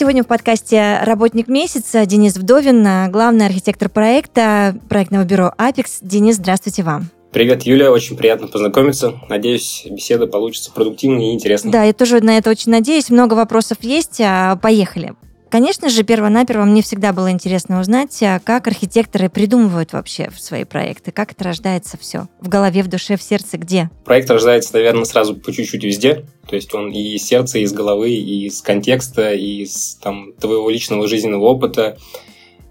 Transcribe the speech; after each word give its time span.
Сегодня 0.00 0.24
в 0.24 0.26
подкасте 0.26 1.00
«Работник 1.02 1.46
месяца» 1.46 2.06
Денис 2.06 2.34
Вдовин, 2.34 3.10
главный 3.12 3.44
архитектор 3.44 3.90
проекта 3.90 4.74
проектного 4.88 5.24
бюро 5.24 5.52
«Апекс». 5.58 5.98
Денис, 6.00 6.36
здравствуйте 6.36 6.82
вам. 6.82 7.10
Привет, 7.32 7.64
Юля, 7.64 7.92
очень 7.92 8.16
приятно 8.16 8.46
познакомиться. 8.46 9.20
Надеюсь, 9.28 9.86
беседа 9.90 10.26
получится 10.26 10.72
продуктивной 10.72 11.26
и 11.26 11.34
интересной. 11.34 11.70
Да, 11.70 11.84
я 11.84 11.92
тоже 11.92 12.22
на 12.22 12.38
это 12.38 12.48
очень 12.48 12.72
надеюсь. 12.72 13.10
Много 13.10 13.34
вопросов 13.34 13.76
есть. 13.82 14.22
а, 14.22 14.56
Поехали. 14.56 15.12
Конечно 15.50 15.88
же, 15.88 16.04
перво-наперво 16.04 16.64
мне 16.64 16.80
всегда 16.80 17.12
было 17.12 17.32
интересно 17.32 17.80
узнать, 17.80 18.16
а, 18.22 18.38
как 18.38 18.68
архитекторы 18.68 19.28
придумывают 19.28 19.92
вообще 19.92 20.30
свои 20.38 20.62
проекты, 20.62 21.10
как 21.10 21.32
это 21.32 21.42
рождается 21.42 21.98
все. 21.98 22.28
В 22.40 22.48
голове, 22.48 22.84
в 22.84 22.88
душе, 22.88 23.16
в 23.16 23.22
сердце, 23.22 23.58
где? 23.58 23.90
Проект 24.04 24.30
рождается, 24.30 24.74
наверное, 24.74 25.04
сразу 25.04 25.34
по 25.34 25.52
чуть-чуть 25.52 25.82
везде. 25.82 26.24
То 26.48 26.54
есть 26.54 26.72
он 26.72 26.92
и 26.92 27.16
из 27.16 27.24
сердца, 27.24 27.58
и 27.58 27.62
из 27.62 27.72
головы, 27.72 28.10
и 28.10 28.46
из 28.46 28.62
контекста, 28.62 29.32
и 29.32 29.62
из 29.62 29.96
там, 29.96 30.32
твоего 30.34 30.70
личного 30.70 31.08
жизненного 31.08 31.46
опыта. 31.46 31.98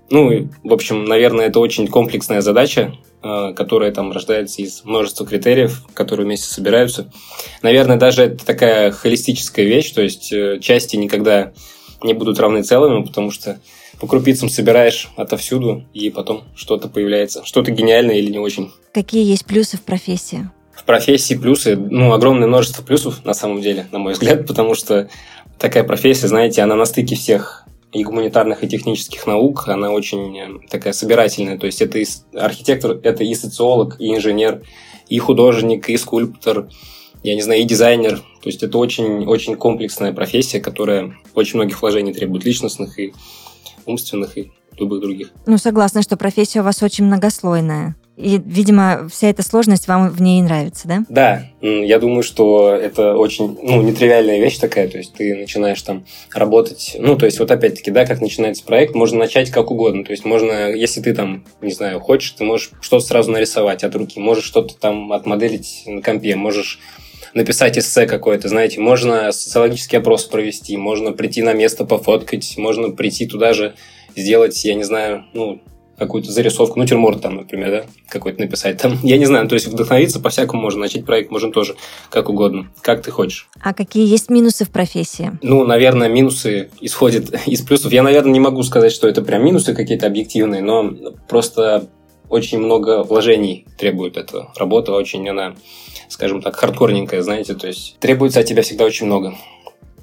Ну, 0.09 0.49
в 0.63 0.73
общем, 0.73 1.03
наверное, 1.03 1.47
это 1.47 1.59
очень 1.59 1.86
комплексная 1.86 2.39
задача, 2.39 2.93
э, 3.21 3.53
которая 3.55 3.91
там 3.91 4.14
рождается 4.14 4.61
из 4.61 4.86
множества 4.86 5.25
критериев, 5.25 5.86
которые 5.93 6.25
вместе 6.25 6.47
собираются. 6.47 7.11
Наверное, 7.61 7.97
даже 7.97 8.23
это 8.23 8.45
такая 8.45 8.91
холистическая 8.91 9.66
вещь, 9.66 9.91
то 9.91 10.02
есть 10.02 10.31
э, 10.31 10.59
части 10.61 10.95
никогда 10.95 11.52
не 12.03 12.14
будут 12.14 12.39
равны 12.39 12.64
целыми, 12.64 13.03
потому 13.03 13.31
что 13.31 13.59
по 14.00 14.08
крупицам 14.08 14.50
собираешь 14.50 15.09
отовсюду, 15.16 15.83
и 15.94 16.09
потом 16.09 16.44
что-то 16.55 16.88
появляется. 16.88 17.44
Что-то 17.44 17.72
гениальное 17.72 18.16
или 18.16 18.31
не 18.31 18.39
очень. 18.39 18.72
Какие 18.94 19.25
есть 19.25 19.45
плюсы 19.45 19.78
в 19.78 19.81
профессии? 19.81 20.50
В 20.73 20.86
профессии 20.86 21.36
плюсы, 21.36 21.75
ну, 21.75 22.14
огромное 22.14 22.47
множество 22.47 22.81
плюсов, 22.81 23.25
на 23.25 23.33
самом 23.33 23.61
деле, 23.61 23.88
на 23.92 24.00
мой 24.00 24.14
взгляд, 24.14 24.47
потому 24.47 24.75
что 24.75 25.09
такая 25.58 25.83
профессия, 25.83 26.27
знаете, 26.27 26.61
она 26.61 26.75
на 26.75 26.86
стыке 26.86 27.16
всех 27.16 27.66
и 27.92 28.03
гуманитарных, 28.03 28.64
и 28.64 28.67
технических 28.67 29.25
наук, 29.25 29.67
она 29.67 29.92
очень 29.92 30.38
э, 30.38 30.47
такая 30.70 30.94
собирательная. 30.94 31.58
То 31.58 31.66
есть 31.66 31.81
это 31.81 31.97
и 31.97 32.05
архитектор, 32.33 33.00
это 33.03 33.23
и 33.23 33.33
социолог, 33.33 34.00
и 34.00 34.16
инженер, 34.16 34.61
и 35.08 35.17
художник, 35.17 35.89
и 35.89 35.97
скульптор, 35.97 36.70
я 37.23 37.36
не 37.36 37.42
знаю, 37.42 37.61
и 37.61 37.66
дизайнер. 37.66 38.22
То 38.42 38.50
есть 38.50 38.64
это 38.64 38.78
очень, 38.78 39.26
очень 39.26 39.56
комплексная 39.56 40.14
профессия, 40.14 40.59
которая 40.59 41.16
очень 41.34 41.58
многих 41.58 41.82
вложений 41.82 42.14
требует, 42.14 42.45
личностных 42.45 43.00
и 43.00 43.14
умственных, 43.86 44.38
и 44.38 44.52
любых 44.78 45.02
других. 45.02 45.32
Ну, 45.45 45.58
согласна, 45.58 46.02
что 46.02 46.18
профессия 46.18 46.62
у 46.62 46.64
вас 46.64 46.82
очень 46.82 47.06
многослойная. 47.06 47.95
И, 48.16 48.38
видимо, 48.45 49.08
вся 49.10 49.30
эта 49.30 49.44
сложность 49.44 49.88
вам 49.88 50.10
в 50.10 50.22
ней 50.22 50.42
нравится, 50.42 50.90
да? 50.90 51.06
Да, 51.08 51.45
я 51.62 52.00
думаю, 52.00 52.22
что 52.22 52.76
это 52.76 53.16
очень, 53.16 53.58
ну, 53.62 53.82
нетривиальная 53.82 54.40
вещь 54.40 54.58
такая, 54.58 54.90
то 54.90 54.98
есть 54.98 55.14
ты 55.14 55.38
начинаешь 55.38 55.82
там 55.82 56.06
работать, 56.34 56.98
ну, 57.00 57.16
то 57.16 57.26
есть 57.26 57.40
вот 57.40 57.50
опять-таки, 57.50 57.92
да, 57.92 58.06
как 58.06 58.20
начинается 58.20 58.66
проект, 58.66 58.94
можно 58.94 59.20
начать 59.20 59.52
как 59.52 59.72
угодно, 59.72 60.04
то 60.04 60.12
есть 60.12 60.26
можно, 60.26 60.70
если 60.70 61.00
ты 61.00 61.14
там, 61.14 61.45
не 61.62 61.72
знаю, 61.72 62.02
хочешь, 62.02 62.32
ты 62.32 62.44
можешь 62.44 62.72
что-то 62.82 63.06
сразу 63.06 63.32
нарисовать 63.32 63.86
от 63.86 63.95
руки, 63.95 64.20
можешь 64.20 64.44
что-то 64.44 64.76
там 64.78 65.14
отмоделить 65.14 65.83
на 65.86 66.02
компе, 66.02 66.36
можешь 66.36 66.82
написать 67.34 67.78
эссе 67.78 68.06
какое-то, 68.06 68.48
знаете, 68.48 68.80
можно 68.80 69.32
социологический 69.32 70.00
опрос 70.00 70.26
провести, 70.26 70.78
можно 70.78 71.12
прийти 71.12 71.42
на 71.42 71.54
место 71.54 71.86
пофоткать, 71.86 72.56
можно 72.58 72.90
прийти 72.92 73.26
туда 73.26 73.54
же 73.54 73.76
сделать, 74.16 74.64
я 74.66 74.73
не 74.73 74.84
знаю, 74.84 75.26
ну, 75.34 75.62
какую-то 76.00 76.32
зарисовку, 76.32 76.80
ну, 76.80 76.86
тюрморт 76.86 77.22
там, 77.22 77.36
например, 77.36 77.70
да, 77.72 77.84
какой-то 78.08 78.40
написать 78.40 78.78
там. 78.78 78.98
Я 79.04 79.17
не 79.17 79.26
знаю, 79.26 79.48
то 79.48 79.56
есть 79.56 79.67
вдохновиться 79.67 80.20
по-всякому 80.20 80.62
можно, 80.62 80.80
начать 80.80 81.06
проект 81.06 81.30
можно 81.30 81.52
тоже 81.52 81.76
как 82.10 82.30
угодно, 82.30 82.72
как 82.82 83.04
ты 83.04 83.12
хочешь. 83.12 83.50
А 83.61 83.73
какие 83.73 84.08
есть 84.08 84.30
минусы 84.30 84.66
в 84.66 84.70
профессии? 84.70 85.32
Ну, 85.42 85.66
наверное, 85.66 86.08
минусы 86.08 86.70
исходят 86.80 87.26
из 87.46 87.61
плюсов. 87.61 87.92
Я, 87.92 88.02
наверное, 88.02 88.32
не 88.32 88.40
могу 88.40 88.64
сказать, 88.64 88.94
что 88.94 89.08
это 89.08 89.22
прям 89.22 89.44
минусы 89.44 89.76
какие-то 89.76 90.08
объективные, 90.08 90.61
но 90.61 90.90
просто 91.28 91.90
очень 92.30 92.60
много 92.60 93.04
вложений 93.04 93.66
требует 93.78 94.17
эта 94.17 94.48
работа, 94.56 94.94
очень 94.94 95.28
она, 95.28 95.56
скажем 96.08 96.42
так, 96.42 96.56
хардкорненькая, 96.56 97.22
знаете, 97.22 97.56
то 97.56 97.67
есть 97.67 97.98
требуется 98.00 98.40
от 98.40 98.45
тебя 98.45 98.62
всегда 98.62 98.86
очень 98.86 99.08
много. 99.08 99.36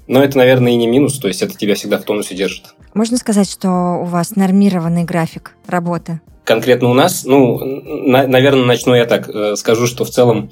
Но 0.07 0.23
это, 0.23 0.37
наверное, 0.37 0.71
и 0.71 0.75
не 0.75 0.87
минус, 0.87 1.19
то 1.19 1.27
есть 1.27 1.41
это 1.41 1.57
тебя 1.57 1.75
всегда 1.75 1.97
в 1.97 2.03
тонусе 2.03 2.35
держит. 2.35 2.63
Можно 2.93 3.17
сказать, 3.17 3.49
что 3.49 3.69
у 4.01 4.05
вас 4.05 4.35
нормированный 4.35 5.03
график 5.03 5.55
работы? 5.67 6.21
конкретно 6.43 6.87
у 6.89 6.93
нас, 6.93 7.25
ну, 7.25 7.59
на- 7.59 8.25
наверное, 8.25 8.63
начну 8.63 8.95
я 8.95 9.03
так. 9.05 9.27
Э, 9.27 9.57
Скажу, 9.57 9.85
что 9.85 10.05
в 10.05 10.09
целом 10.09 10.49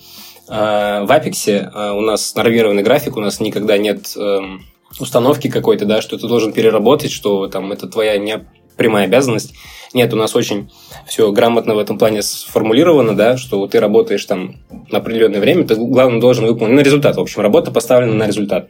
э, 0.50 0.52
в 0.52 1.10
Апексе 1.10 1.72
э, 1.74 1.92
у 1.92 2.02
нас 2.02 2.36
нормированный 2.36 2.84
график, 2.84 3.16
у 3.16 3.22
нас 3.22 3.40
никогда 3.40 3.78
нет 3.78 4.12
эм, 4.18 4.66
установки 5.00 5.50
какой-то, 5.50 5.86
да, 5.86 6.02
что 6.02 6.18
ты 6.18 6.28
должен 6.28 6.52
переработать, 6.52 7.12
что 7.12 7.48
там 7.48 7.72
это 7.72 7.88
твоя 7.88 8.18
не 8.18 8.46
прямая 8.78 9.06
обязанность. 9.06 9.54
Нет, 9.94 10.14
у 10.14 10.18
нас 10.18 10.36
очень 10.36 10.70
все 11.08 11.32
грамотно 11.32 11.76
в 11.76 11.80
этом 11.80 11.98
плане 11.98 12.22
сформулировано, 12.22 13.16
да, 13.16 13.38
что 13.38 13.66
ты 13.68 13.80
работаешь 13.80 14.26
там 14.26 14.58
на 14.92 14.98
определенное 14.98 15.40
время, 15.40 15.66
ты, 15.66 15.76
главное, 15.76 16.20
должен 16.20 16.46
выполнить 16.46 16.76
на 16.76 16.82
результат. 16.82 17.16
В 17.16 17.22
общем, 17.22 17.42
работа 17.42 17.72
поставлена 17.72 18.14
на 18.14 18.28
результат. 18.28 18.68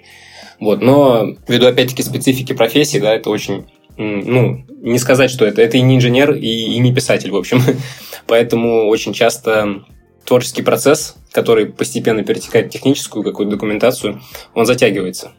Вот, 0.59 0.81
но 0.81 1.35
ввиду, 1.47 1.65
опять-таки, 1.65 2.03
специфики 2.03 2.53
профессии, 2.53 2.99
да, 2.99 3.13
это 3.13 3.29
очень 3.29 3.65
ну, 3.97 4.65
не 4.81 4.99
сказать, 4.99 5.31
что 5.31 5.45
это. 5.45 5.61
Это 5.61 5.77
и 5.77 5.81
не 5.81 5.95
инженер, 5.95 6.33
и, 6.33 6.47
и 6.47 6.77
не 6.79 6.93
писатель, 6.93 7.31
в 7.31 7.35
общем. 7.35 7.61
Поэтому 8.27 8.87
очень 8.87 9.13
часто 9.13 9.83
творческий 10.25 10.63
процесс, 10.63 11.15
который 11.31 11.67
постепенно 11.67 12.23
перетекает 12.23 12.67
в 12.67 12.69
техническую 12.71 13.23
какую-то 13.23 13.51
документацию, 13.51 14.21
он 14.53 14.65
затягивается. 14.65 15.31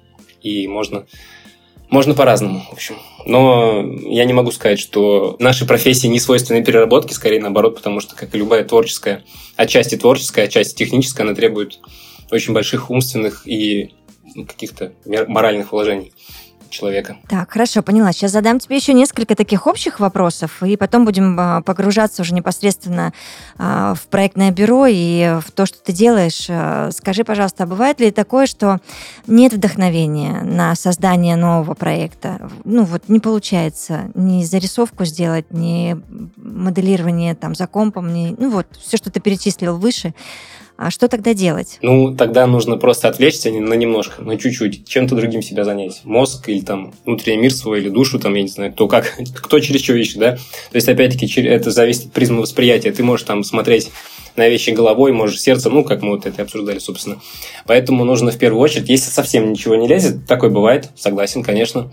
И 0.42 0.68
можно, 0.68 1.06
можно 1.90 2.14
по-разному, 2.14 2.62
в 2.68 2.72
общем. 2.72 2.96
Но 3.24 3.84
я 4.02 4.24
не 4.24 4.32
могу 4.32 4.52
сказать, 4.52 4.78
что 4.78 5.36
нашей 5.38 5.66
профессии 5.66 6.06
не 6.06 6.20
свойственны 6.20 6.64
переработки, 6.64 7.12
скорее 7.12 7.40
наоборот, 7.40 7.76
потому 7.76 8.00
что, 8.00 8.14
как 8.14 8.34
и 8.34 8.38
любая 8.38 8.64
творческая, 8.64 9.24
отчасти 9.56 9.96
творческая, 9.96 10.44
отчасти 10.44 10.76
техническая, 10.76 11.26
она 11.26 11.34
требует 11.34 11.80
очень 12.30 12.52
больших 12.52 12.90
умственных 12.90 13.46
и 13.46 13.94
каких-то 14.34 14.92
моральных 15.28 15.72
вложений 15.72 16.12
человека. 16.76 17.16
Так, 17.28 17.50
хорошо, 17.50 17.82
поняла. 17.82 18.12
Сейчас 18.12 18.32
задам 18.32 18.58
тебе 18.58 18.76
еще 18.76 18.92
несколько 18.92 19.34
таких 19.34 19.66
общих 19.66 20.00
вопросов, 20.00 20.62
и 20.62 20.76
потом 20.76 21.04
будем 21.04 21.36
а, 21.38 21.62
погружаться 21.62 22.22
уже 22.22 22.34
непосредственно 22.34 23.12
а, 23.58 23.94
в 23.94 24.06
проектное 24.08 24.50
бюро 24.50 24.86
и 24.88 25.38
в 25.40 25.50
то, 25.52 25.66
что 25.66 25.78
ты 25.82 25.92
делаешь. 25.92 26.46
А, 26.48 26.90
Скажи, 26.92 27.24
пожалуйста, 27.24 27.64
а 27.64 27.66
бывает 27.66 28.00
ли 28.00 28.10
такое, 28.10 28.46
что 28.46 28.78
нет 29.26 29.52
вдохновения 29.52 30.42
на 30.42 30.74
создание 30.74 31.36
нового 31.36 31.74
проекта? 31.74 32.50
Ну 32.64 32.84
вот 32.84 33.08
не 33.08 33.20
получается 33.20 34.10
ни 34.14 34.44
зарисовку 34.44 35.04
сделать, 35.04 35.46
ни 35.50 35.96
моделирование 36.36 37.34
там 37.34 37.54
за 37.54 37.66
компом, 37.66 38.12
ни, 38.12 38.34
ну 38.38 38.50
вот 38.50 38.66
все, 38.80 38.96
что 38.96 39.10
ты 39.10 39.20
перечислил 39.20 39.78
выше. 39.78 40.14
А 40.76 40.90
что 40.90 41.08
тогда 41.08 41.32
делать? 41.32 41.78
Ну, 41.80 42.14
тогда 42.14 42.46
нужно 42.46 42.76
просто 42.76 43.08
отвлечься 43.08 43.50
на 43.50 43.74
немножко, 43.74 44.22
на 44.22 44.36
чуть-чуть, 44.36 44.86
чем-то 44.86 45.14
другим 45.14 45.40
себя 45.40 45.64
занять. 45.64 46.02
Мозг 46.04 46.48
или 46.50 46.60
там 46.60 46.92
внутренний 47.06 47.42
мир 47.42 47.52
свой, 47.52 47.80
или 47.80 47.88
душу, 47.88 48.18
там, 48.18 48.34
я 48.34 48.42
не 48.42 48.48
знаю, 48.48 48.72
кто 48.72 48.86
как, 48.86 49.16
кто 49.34 49.58
через 49.60 49.82
что 49.82 49.94
ищет, 49.94 50.18
да. 50.18 50.32
То 50.32 50.74
есть, 50.76 50.88
опять-таки, 50.88 51.40
это 51.42 51.70
зависит 51.70 52.06
от 52.06 52.12
призмы 52.12 52.42
восприятия. 52.42 52.92
Ты 52.92 53.02
можешь 53.02 53.26
там 53.26 53.42
смотреть 53.42 53.90
на 54.36 54.48
вещи 54.48 54.70
головой, 54.70 55.12
можешь 55.12 55.40
сердцем, 55.40 55.74
ну, 55.74 55.84
как 55.84 56.02
мы 56.02 56.10
вот 56.10 56.26
это 56.26 56.42
обсуждали, 56.42 56.78
собственно. 56.78 57.20
Поэтому 57.66 58.04
нужно 58.04 58.30
в 58.30 58.38
первую 58.38 58.60
очередь, 58.60 58.88
если 58.88 59.10
совсем 59.10 59.50
ничего 59.50 59.76
не 59.76 59.88
лезет, 59.88 60.26
такое 60.26 60.50
бывает, 60.50 60.90
согласен, 60.96 61.42
конечно, 61.42 61.92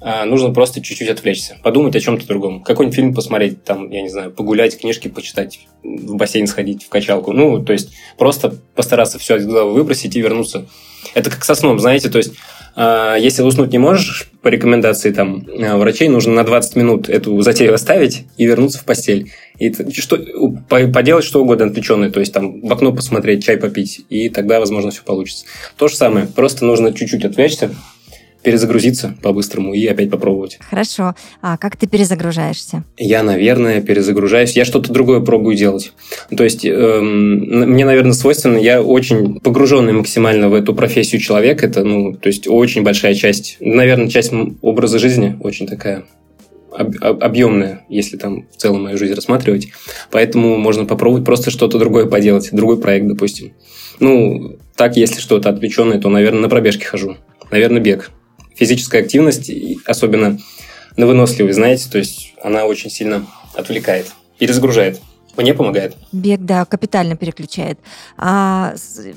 а, 0.00 0.26
нужно 0.26 0.52
просто 0.52 0.82
чуть-чуть 0.82 1.08
отвлечься, 1.08 1.56
подумать 1.62 1.96
о 1.96 2.00
чем-то 2.00 2.26
другом. 2.26 2.62
Какой-нибудь 2.62 2.94
фильм 2.94 3.14
посмотреть, 3.14 3.64
там, 3.64 3.90
я 3.90 4.02
не 4.02 4.10
знаю, 4.10 4.30
погулять, 4.30 4.78
книжки 4.78 5.08
почитать, 5.08 5.60
в 5.82 6.16
бассейн 6.16 6.46
сходить, 6.46 6.84
в 6.84 6.88
качалку. 6.88 7.32
Ну, 7.32 7.64
то 7.64 7.72
есть 7.72 7.94
просто 8.18 8.54
постараться 8.74 9.18
все 9.18 9.36
из 9.36 9.46
головы 9.46 9.72
выбросить 9.72 10.14
и 10.14 10.20
вернуться. 10.20 10.66
Это 11.14 11.30
как 11.30 11.44
со 11.44 11.54
сном, 11.54 11.78
знаете, 11.78 12.08
то 12.08 12.18
есть 12.18 12.34
а, 12.76 13.16
если 13.16 13.42
уснуть 13.42 13.70
не 13.70 13.78
можешь, 13.78 14.28
по 14.42 14.48
рекомендации 14.48 15.12
там 15.12 15.46
а, 15.60 15.76
врачей, 15.76 16.08
нужно 16.08 16.32
на 16.32 16.44
20 16.44 16.76
минут 16.76 17.08
эту 17.08 17.40
затею 17.40 17.74
оставить 17.74 18.24
и 18.36 18.46
вернуться 18.46 18.78
в 18.78 18.84
постель. 18.84 19.30
И 19.58 19.72
что, 19.92 20.18
по- 20.68 20.88
поделать 20.88 21.24
что 21.24 21.42
угодно 21.42 21.66
отвлеченное, 21.66 22.10
то 22.10 22.18
есть 22.18 22.32
там 22.32 22.60
в 22.60 22.72
окно 22.72 22.92
посмотреть, 22.92 23.44
чай 23.44 23.56
попить, 23.56 24.04
и 24.08 24.28
тогда, 24.28 24.58
возможно, 24.58 24.90
все 24.90 25.02
получится. 25.04 25.44
То 25.76 25.86
же 25.86 25.94
самое, 25.94 26.26
просто 26.26 26.64
нужно 26.64 26.92
чуть-чуть 26.92 27.24
отвлечься, 27.24 27.70
перезагрузиться 28.44 29.16
по-быстрому 29.22 29.74
и 29.74 29.84
опять 29.86 30.10
попробовать. 30.10 30.58
Хорошо. 30.60 31.14
А 31.40 31.56
как 31.56 31.76
ты 31.76 31.86
перезагружаешься? 31.86 32.84
Я, 32.96 33.22
наверное, 33.22 33.80
перезагружаюсь. 33.80 34.52
Я 34.52 34.64
что-то 34.64 34.92
другое 34.92 35.20
пробую 35.20 35.56
делать. 35.56 35.92
То 36.36 36.44
есть, 36.44 36.64
эм, 36.64 37.70
мне, 37.70 37.84
наверное, 37.84 38.12
свойственно, 38.12 38.58
я 38.58 38.82
очень 38.82 39.40
погруженный 39.40 39.94
максимально 39.94 40.48
в 40.48 40.54
эту 40.54 40.74
профессию 40.74 41.20
человек. 41.20 41.64
Это, 41.64 41.82
ну, 41.82 42.12
то 42.12 42.28
есть, 42.28 42.46
очень 42.46 42.82
большая 42.82 43.14
часть, 43.14 43.56
наверное, 43.60 44.08
часть 44.08 44.32
образа 44.60 44.98
жизни, 44.98 45.36
очень 45.40 45.66
такая 45.66 46.04
объемная, 46.70 47.84
если 47.88 48.16
там 48.16 48.46
в 48.52 48.56
целом 48.56 48.82
мою 48.82 48.98
жизнь 48.98 49.14
рассматривать. 49.14 49.68
Поэтому 50.10 50.56
можно 50.58 50.84
попробовать 50.84 51.24
просто 51.24 51.50
что-то 51.50 51.78
другое 51.78 52.06
поделать, 52.06 52.48
другой 52.50 52.80
проект, 52.80 53.06
допустим. 53.06 53.52
Ну, 54.00 54.56
так, 54.74 54.96
если 54.96 55.20
что-то 55.20 55.48
отвлеченное, 55.50 56.00
то, 56.00 56.08
наверное, 56.08 56.40
на 56.40 56.48
пробежке 56.48 56.84
хожу. 56.84 57.16
Наверное, 57.52 57.80
бег 57.80 58.10
физическая 58.54 59.02
активность, 59.02 59.50
особенно 59.86 60.38
на 60.96 61.06
выносливость, 61.06 61.56
знаете, 61.56 61.88
то 61.90 61.98
есть 61.98 62.34
она 62.42 62.66
очень 62.66 62.90
сильно 62.90 63.26
отвлекает 63.54 64.06
и 64.38 64.46
разгружает. 64.46 65.00
Мне 65.36 65.52
помогает. 65.52 65.96
Бег, 66.12 66.40
да, 66.42 66.64
капитально 66.64 67.16
переключает. 67.16 67.80
А, 68.16 68.74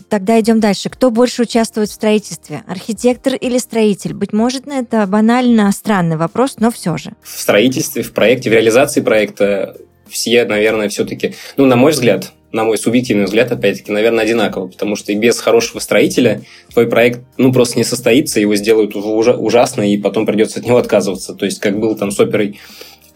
тогда 0.10 0.40
идем 0.40 0.60
дальше. 0.60 0.90
Кто 0.90 1.12
больше 1.12 1.44
участвует 1.44 1.90
в 1.90 1.94
строительстве? 1.94 2.64
Архитектор 2.68 3.36
или 3.36 3.60
строитель? 3.60 4.14
Быть 4.14 4.34
может, 4.34 4.68
это 4.68 5.06
банально 5.06 5.72
странный 5.72 6.18
вопрос, 6.18 6.56
но 6.58 6.72
все 6.72 6.98
же. 6.98 7.14
В 7.22 7.40
строительстве, 7.40 8.02
в 8.02 8.14
проекте, 8.14 8.50
в 8.50 8.54
реализации 8.54 9.02
проекта 9.02 9.78
все, 10.10 10.46
наверное, 10.46 10.90
все-таки, 10.90 11.36
ну, 11.56 11.66
на 11.66 11.76
мой 11.76 11.92
взгляд, 11.92 12.32
на 12.52 12.64
мой 12.64 12.78
субъективный 12.78 13.26
взгляд, 13.26 13.52
опять-таки, 13.52 13.92
наверное, 13.92 14.24
одинаково, 14.24 14.68
потому 14.68 14.96
что 14.96 15.12
и 15.12 15.16
без 15.16 15.40
хорошего 15.40 15.80
строителя 15.80 16.42
твой 16.72 16.88
проект, 16.88 17.22
ну, 17.38 17.52
просто 17.52 17.78
не 17.78 17.84
состоится, 17.84 18.40
его 18.40 18.56
сделают 18.56 18.96
ужасно, 18.96 19.82
и 19.82 19.98
потом 19.98 20.26
придется 20.26 20.60
от 20.60 20.66
него 20.66 20.78
отказываться. 20.78 21.34
То 21.34 21.46
есть, 21.46 21.60
как 21.60 21.80
был 21.80 21.96
там 21.96 22.12
с 22.12 22.20
оперой 22.20 22.60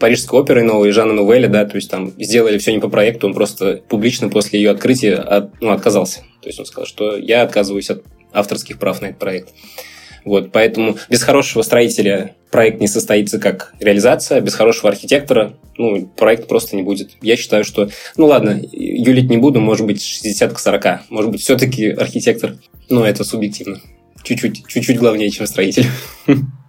Парижской 0.01 0.39
оперой 0.39 0.63
новой 0.63 0.89
Жанна 0.92 1.13
Нувеля, 1.13 1.48
да, 1.48 1.63
то 1.63 1.75
есть 1.75 1.89
там 1.89 2.12
сделали 2.18 2.57
все 2.57 2.74
не 2.74 2.80
по 2.80 2.89
проекту, 2.89 3.28
он 3.28 3.36
просто 3.36 3.81
публично 3.88 4.30
после 4.30 4.60
ее 4.60 4.72
открытия 4.72 5.13
от, 5.13 5.62
ну, 5.62 5.69
отказался. 5.69 6.22
То 6.42 6.50
есть 6.50 6.60
он 6.60 6.66
сказал, 6.66 6.88
что 6.88 7.18
я 7.18 7.44
отказываюсь 7.44 7.92
от 7.92 8.04
авторских 8.34 8.80
прав 8.80 9.00
на 9.01 9.07
этот 9.07 9.19
проект. 9.19 9.50
Вот, 10.24 10.52
поэтому 10.52 10.98
без 11.10 11.24
хорошего 11.24 11.62
строителя 11.64 12.36
проект 12.52 12.80
не 12.80 12.88
состоится 12.88 13.40
как 13.40 13.74
реализация, 13.80 14.42
без 14.42 14.54
хорошего 14.54 14.90
архитектора 14.90 15.54
ну, 15.78 16.06
проект 16.06 16.48
просто 16.48 16.76
не 16.76 16.84
будет. 16.84 17.12
Я 17.22 17.36
считаю, 17.36 17.64
что, 17.64 17.90
ну 18.18 18.28
ладно, 18.28 18.62
юлить 18.72 19.30
не 19.30 19.38
буду, 19.38 19.60
может 19.60 19.86
быть, 19.86 20.04
60 20.04 20.54
к 20.54 20.60
40. 20.60 21.10
Может 21.10 21.32
быть, 21.32 21.42
все-таки 21.42 21.90
архитектор, 21.90 22.58
но 22.90 23.06
это 23.06 23.24
субъективно. 23.24 23.82
Чуть-чуть, 24.24 24.68
чуть-чуть 24.68 25.00
главнее, 25.00 25.32
чем 25.32 25.48
строитель. 25.48 25.86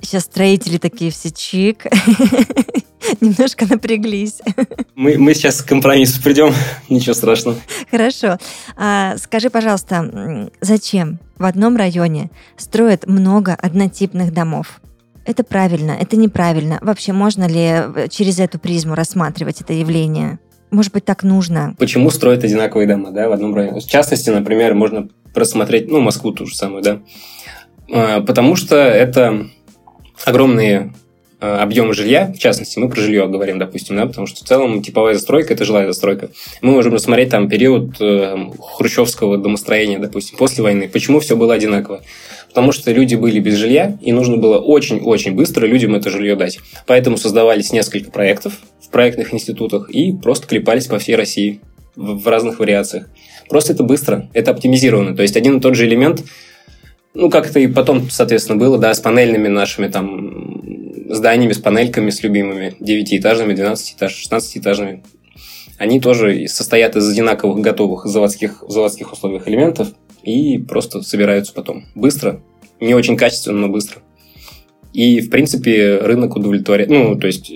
Сейчас 0.00 0.22
строители 0.24 0.78
такие 0.78 1.10
все 1.10 1.30
чик. 1.30 1.86
Немножко 3.20 3.66
напряглись. 3.66 4.40
Мы, 4.94 5.18
мы 5.18 5.34
сейчас 5.34 5.62
к 5.62 5.68
компромиссу 5.68 6.22
придем, 6.22 6.52
ничего 6.88 7.14
страшного. 7.14 7.56
Хорошо. 7.90 8.38
А, 8.76 9.16
скажи, 9.16 9.50
пожалуйста, 9.50 10.50
зачем 10.60 11.18
в 11.38 11.44
одном 11.44 11.76
районе 11.76 12.30
строят 12.56 13.06
много 13.06 13.54
однотипных 13.54 14.32
домов? 14.32 14.80
Это 15.24 15.44
правильно, 15.44 15.92
это 15.92 16.16
неправильно. 16.16 16.78
Вообще, 16.82 17.12
можно 17.12 17.46
ли 17.46 17.60
э, 17.60 18.08
через 18.10 18.40
эту 18.40 18.58
призму 18.58 18.94
рассматривать 18.94 19.60
это 19.60 19.72
явление? 19.72 20.38
Может 20.70 20.92
быть, 20.92 21.04
так 21.04 21.22
нужно? 21.22 21.74
Почему 21.78 22.10
строят 22.10 22.44
одинаковые 22.44 22.88
дома, 22.88 23.10
да, 23.12 23.28
в 23.28 23.32
одном 23.32 23.54
районе? 23.54 23.80
В 23.80 23.86
частности, 23.86 24.30
например, 24.30 24.74
можно 24.74 25.08
просмотреть, 25.32 25.88
ну, 25.88 26.00
Москву 26.00 26.32
ту 26.32 26.46
же 26.46 26.56
самую, 26.56 26.82
да. 26.82 27.00
А, 27.92 28.20
потому 28.20 28.56
что 28.56 28.76
это 28.76 29.46
огромные 30.24 30.92
Э, 31.42 31.56
объемы 31.56 31.92
жилья, 31.92 32.32
в 32.32 32.38
частности, 32.38 32.78
мы 32.78 32.88
про 32.88 33.00
жилье 33.00 33.26
говорим, 33.26 33.58
допустим, 33.58 33.96
да, 33.96 34.06
потому 34.06 34.28
что 34.28 34.44
в 34.44 34.48
целом 34.48 34.80
типовая 34.80 35.14
застройка– 35.14 35.54
это 35.54 35.64
жилая 35.64 35.88
застройка. 35.88 36.30
Мы 36.60 36.70
можем 36.70 36.94
рассмотреть 36.94 37.30
там 37.30 37.48
период 37.48 38.00
э, 38.00 38.36
хрущевского 38.60 39.38
домостроения, 39.38 39.98
допустим, 39.98 40.38
после 40.38 40.62
войны. 40.62 40.88
Почему 40.88 41.18
все 41.18 41.36
было 41.36 41.54
одинаково? 41.54 42.02
Потому 42.46 42.70
что 42.70 42.92
люди 42.92 43.16
были 43.16 43.40
без 43.40 43.56
жилья, 43.56 43.98
и 44.00 44.12
нужно 44.12 44.36
было 44.36 44.60
очень-очень 44.60 45.34
быстро 45.34 45.66
людям 45.66 45.96
это 45.96 46.10
жилье 46.10 46.36
дать. 46.36 46.60
Поэтому 46.86 47.16
создавались 47.16 47.72
несколько 47.72 48.12
проектов 48.12 48.52
в 48.80 48.90
проектных 48.90 49.34
институтах 49.34 49.90
и 49.90 50.12
просто 50.12 50.46
клепались 50.46 50.86
по 50.86 51.00
всей 51.00 51.16
России 51.16 51.60
в, 51.96 52.22
в 52.22 52.28
разных 52.28 52.60
вариациях. 52.60 53.08
Просто 53.48 53.72
это 53.72 53.82
быстро, 53.82 54.28
это 54.32 54.52
оптимизировано. 54.52 55.16
То 55.16 55.22
есть 55.22 55.36
один 55.36 55.58
и 55.58 55.60
тот 55.60 55.74
же 55.74 55.88
элемент 55.88 56.22
ну, 57.14 57.28
как 57.28 57.48
это 57.48 57.60
и 57.60 57.66
потом, 57.66 58.08
соответственно, 58.10 58.58
было, 58.58 58.78
да, 58.78 58.94
с 58.94 59.00
панельными 59.00 59.48
нашими 59.48 59.88
там 59.88 60.41
зданиями, 61.12 61.52
с 61.52 61.58
панельками, 61.58 62.10
с 62.10 62.22
любимыми, 62.22 62.74
9-этажными, 62.80 63.54
12-этажными, 63.54 64.30
16-этажными. 64.30 65.04
Они 65.78 66.00
тоже 66.00 66.48
состоят 66.48 66.96
из 66.96 67.08
одинаковых 67.08 67.60
готовых 67.60 68.06
заводских, 68.06 68.64
заводских 68.66 69.12
условиях 69.12 69.46
элементов 69.48 69.88
и 70.22 70.58
просто 70.58 71.02
собираются 71.02 71.52
потом. 71.52 71.84
Быстро, 71.94 72.40
не 72.80 72.94
очень 72.94 73.16
качественно, 73.16 73.58
но 73.58 73.68
быстро. 73.68 74.00
И, 74.92 75.20
в 75.20 75.30
принципе, 75.30 75.98
рынок 75.98 76.36
удовлетворяет. 76.36 76.90
Ну, 76.90 77.16
то 77.18 77.26
есть, 77.26 77.50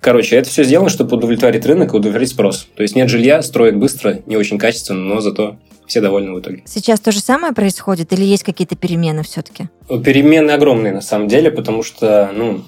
короче, 0.00 0.36
это 0.36 0.48
все 0.48 0.64
сделано, 0.64 0.90
чтобы 0.90 1.16
удовлетворить 1.16 1.64
рынок 1.66 1.92
и 1.92 1.96
удовлетворить 1.96 2.30
спрос. 2.30 2.68
То 2.74 2.82
есть, 2.82 2.96
нет 2.96 3.08
жилья, 3.08 3.42
строят 3.42 3.76
быстро, 3.76 4.22
не 4.26 4.36
очень 4.36 4.58
качественно, 4.58 5.02
но 5.02 5.20
зато 5.20 5.56
все 5.86 6.00
довольны 6.00 6.32
в 6.32 6.40
итоге. 6.40 6.62
Сейчас 6.66 7.00
то 7.00 7.12
же 7.12 7.20
самое 7.20 7.52
происходит 7.52 8.12
или 8.12 8.24
есть 8.24 8.42
какие-то 8.42 8.76
перемены 8.76 9.22
все-таки? 9.22 9.68
Перемены 9.88 10.50
огромные 10.52 10.92
на 10.92 11.02
самом 11.02 11.28
деле, 11.28 11.50
потому 11.50 11.82
что, 11.82 12.30
ну, 12.34 12.64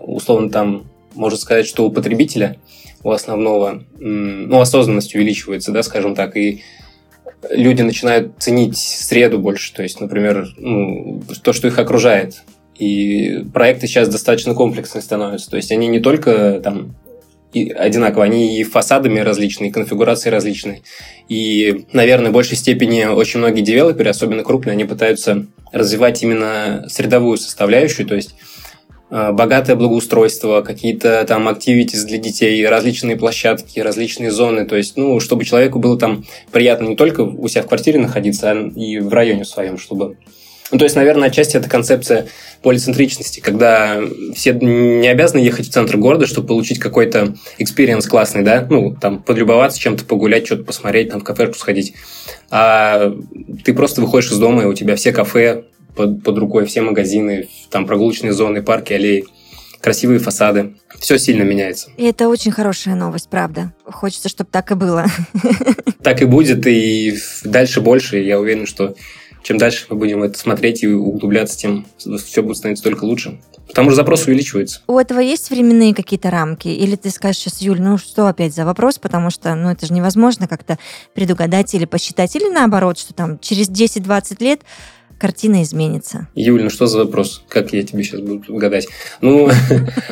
условно 0.00 0.50
там 0.50 0.86
можно 1.14 1.38
сказать, 1.38 1.66
что 1.66 1.86
у 1.86 1.90
потребителя, 1.90 2.56
у 3.02 3.10
основного, 3.10 3.84
ну, 3.98 4.60
осознанность 4.60 5.14
увеличивается, 5.14 5.72
да, 5.72 5.82
скажем 5.82 6.14
так, 6.14 6.36
и 6.36 6.62
люди 7.50 7.82
начинают 7.82 8.34
ценить 8.38 8.76
среду 8.76 9.38
больше, 9.38 9.74
то 9.74 9.82
есть, 9.82 10.00
например, 10.00 10.48
ну, 10.56 11.22
то, 11.42 11.52
что 11.52 11.68
их 11.68 11.78
окружает. 11.78 12.42
И 12.78 13.44
проекты 13.52 13.86
сейчас 13.86 14.08
достаточно 14.08 14.54
комплексные 14.54 15.02
становятся, 15.02 15.50
то 15.50 15.56
есть 15.56 15.70
они 15.72 15.86
не 15.88 16.00
только 16.00 16.60
там 16.62 16.94
и 17.52 17.70
одинаково. 17.70 18.24
Они 18.24 18.60
и 18.60 18.64
фасадами 18.64 19.20
различные, 19.20 19.70
и 19.70 19.72
конфигурации 19.72 20.30
различные. 20.30 20.82
И, 21.28 21.86
наверное, 21.92 22.30
в 22.30 22.34
большей 22.34 22.56
степени 22.56 23.04
очень 23.04 23.40
многие 23.40 23.62
девелоперы, 23.62 24.10
особенно 24.10 24.44
крупные, 24.44 24.72
они 24.72 24.84
пытаются 24.84 25.46
развивать 25.72 26.22
именно 26.22 26.84
средовую 26.88 27.38
составляющую, 27.38 28.06
то 28.06 28.14
есть 28.14 28.30
э, 28.30 28.49
богатое 29.10 29.76
благоустройство, 29.76 30.62
какие-то 30.62 31.24
там 31.26 31.48
activities 31.48 32.04
для 32.04 32.18
детей, 32.18 32.66
различные 32.66 33.16
площадки, 33.16 33.80
различные 33.80 34.30
зоны, 34.30 34.64
то 34.64 34.76
есть, 34.76 34.96
ну, 34.96 35.18
чтобы 35.20 35.44
человеку 35.44 35.78
было 35.78 35.98
там 35.98 36.24
приятно 36.52 36.86
не 36.86 36.96
только 36.96 37.22
у 37.22 37.48
себя 37.48 37.62
в 37.62 37.66
квартире 37.66 37.98
находиться, 37.98 38.50
а 38.50 38.70
и 38.76 38.98
в 38.98 39.12
районе 39.12 39.44
своем, 39.44 39.78
чтобы 39.78 40.16
ну, 40.70 40.78
то 40.78 40.84
есть, 40.84 40.94
наверное, 40.94 41.28
отчасти 41.28 41.56
это 41.56 41.68
концепция 41.68 42.28
полицентричности, 42.62 43.40
когда 43.40 44.00
все 44.34 44.52
не 44.52 45.08
обязаны 45.08 45.40
ехать 45.40 45.66
в 45.66 45.72
центр 45.72 45.96
города, 45.96 46.26
чтобы 46.26 46.48
получить 46.48 46.78
какой-то 46.78 47.34
experience 47.58 48.06
классный, 48.06 48.42
да, 48.42 48.66
ну, 48.70 48.94
там, 48.94 49.20
подлюбоваться 49.20 49.80
чем-то, 49.80 50.04
погулять, 50.04 50.46
что-то 50.46 50.64
посмотреть, 50.64 51.10
там, 51.10 51.20
в 51.20 51.24
кафешку 51.24 51.58
сходить. 51.58 51.94
А 52.50 53.12
ты 53.64 53.74
просто 53.74 54.00
выходишь 54.00 54.30
из 54.30 54.38
дома, 54.38 54.62
и 54.62 54.66
у 54.66 54.74
тебя 54.74 54.94
все 54.94 55.12
кафе 55.12 55.64
под, 55.94 56.22
под 56.22 56.38
рукой, 56.38 56.66
все 56.66 56.82
магазины, 56.82 57.48
там, 57.70 57.86
прогулочные 57.86 58.32
зоны, 58.32 58.62
парки, 58.62 58.92
аллеи, 58.92 59.24
красивые 59.80 60.18
фасады. 60.18 60.74
Все 60.98 61.18
сильно 61.18 61.42
меняется. 61.42 61.90
И 61.96 62.04
это 62.04 62.28
очень 62.28 62.50
хорошая 62.50 62.94
новость, 62.94 63.28
правда. 63.28 63.72
Хочется, 63.84 64.28
чтобы 64.28 64.50
так 64.50 64.70
и 64.70 64.74
было. 64.74 65.06
Так 66.02 66.22
и 66.22 66.24
будет, 66.24 66.66
и 66.66 67.14
дальше 67.44 67.82
больше. 67.82 68.20
Я 68.20 68.40
уверен, 68.40 68.64
что 68.64 68.94
чем 69.42 69.58
дальше 69.58 69.84
мы 69.90 69.96
будем 69.96 70.22
это 70.22 70.38
смотреть 70.38 70.82
и 70.82 70.88
углубляться, 70.88 71.58
тем 71.58 71.86
все 71.98 72.42
будет 72.42 72.56
становиться 72.56 72.84
только 72.84 73.04
лучше. 73.04 73.38
Потому 73.68 73.90
что 73.90 73.96
запрос 73.96 74.26
увеличивается. 74.26 74.80
У 74.86 74.98
этого 74.98 75.20
есть 75.20 75.50
временные 75.50 75.94
какие-то 75.94 76.30
рамки? 76.30 76.68
Или 76.68 76.96
ты 76.96 77.10
скажешь 77.10 77.42
сейчас, 77.42 77.60
Юль, 77.60 77.80
ну 77.80 77.98
что 77.98 78.26
опять 78.26 78.54
за 78.54 78.64
вопрос? 78.64 78.98
Потому 78.98 79.30
что 79.30 79.54
ну, 79.54 79.70
это 79.70 79.86
же 79.86 79.92
невозможно 79.92 80.48
как-то 80.48 80.78
предугадать 81.14 81.72
или 81.74 81.84
посчитать. 81.84 82.34
Или 82.34 82.48
наоборот, 82.48 82.98
что 82.98 83.14
там 83.14 83.38
через 83.38 83.70
10-20 83.70 84.42
лет 84.42 84.62
картина 85.20 85.62
изменится. 85.62 86.28
Юль, 86.34 86.62
ну 86.62 86.70
что 86.70 86.86
за 86.86 86.98
вопрос? 86.98 87.44
Как 87.48 87.72
я 87.72 87.82
тебе 87.82 88.02
сейчас 88.02 88.20
буду 88.20 88.54
гадать? 88.54 88.88
Ну, 89.20 89.50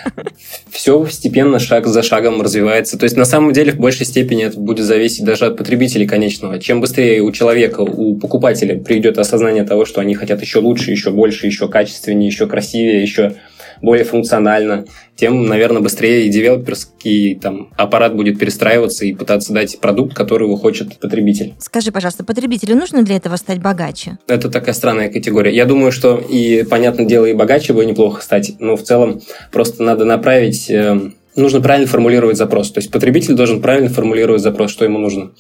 все 0.71 1.03
постепенно, 1.03 1.59
шаг 1.59 1.87
за 1.87 2.03
шагом 2.03 2.43
развивается. 2.43 2.99
То 2.99 3.05
есть, 3.05 3.17
на 3.17 3.25
самом 3.25 3.55
деле, 3.55 3.73
в 3.73 3.79
большей 3.79 4.05
степени 4.05 4.45
это 4.45 4.61
будет 4.61 4.85
зависеть 4.85 5.25
даже 5.25 5.47
от 5.47 5.57
потребителей 5.57 6.07
конечного. 6.07 6.61
Чем 6.61 6.83
быстрее 6.83 7.23
у 7.23 7.33
человека, 7.33 7.81
у 7.81 8.17
покупателя 8.17 8.79
придет 8.79 9.19
осознание 9.19 9.65
того, 9.65 9.87
что 9.87 10.03
они 10.03 10.15
хотят 10.15 10.43
еще 10.43 10.59
лучше, 10.59 10.91
еще 10.91 11.11
больше, 11.11 11.47
еще 11.47 11.69
качественнее, 11.69 12.29
еще 12.29 12.47
красивее, 12.47 13.01
еще 13.01 13.37
более 13.83 14.05
функционально, 14.05 14.85
тем, 15.17 15.47
наверное, 15.47 15.83
быстрее 15.83 16.27
и 16.27 16.31
девелоперский 16.31 17.35
там, 17.35 17.71
аппарат 17.77 18.15
будет 18.15 18.39
перестраиваться 18.39 19.05
и 19.05 19.13
пытаться 19.13 19.53
дать 19.53 19.81
продукт, 19.81 20.15
который 20.15 20.45
его 20.45 20.57
хочет 20.57 20.99
потребитель. 20.99 21.55
Скажи, 21.59 21.93
пожалуйста, 21.93 22.25
потребителю 22.25 22.77
нужно 22.77 23.03
для 23.03 23.17
этого 23.17 23.37
стать 23.37 23.61
богаче? 23.61 24.19
Это 24.27 24.51
такая 24.51 24.75
странная 24.75 25.11
категория. 25.11 25.55
Я 25.55 25.65
думаю, 25.65 25.93
что 25.93 26.17
и, 26.17 26.65
понятное 26.65 27.07
дело, 27.07 27.27
и 27.27 27.35
богаче 27.35 27.73
бы 27.73 27.85
неплохо 27.85 28.23
стать, 28.23 28.53
но 28.59 28.77
в 28.77 28.83
целом 28.83 29.21
просто 29.51 29.83
надо 29.83 30.05
направить 30.05 30.71
э, 30.71 31.11
нужно 31.39 31.61
правильно 31.61 31.87
формулировать 31.87 32.37
запрос. 32.37 32.71
То 32.71 32.79
есть 32.79 32.91
потребитель 32.91 33.35
должен 33.35 33.63
правильно 33.63 33.89
формулировать 33.89 34.43
запрос, 34.43 34.71
что 34.71 34.85
ему 34.85 34.99
нужно 34.99 35.31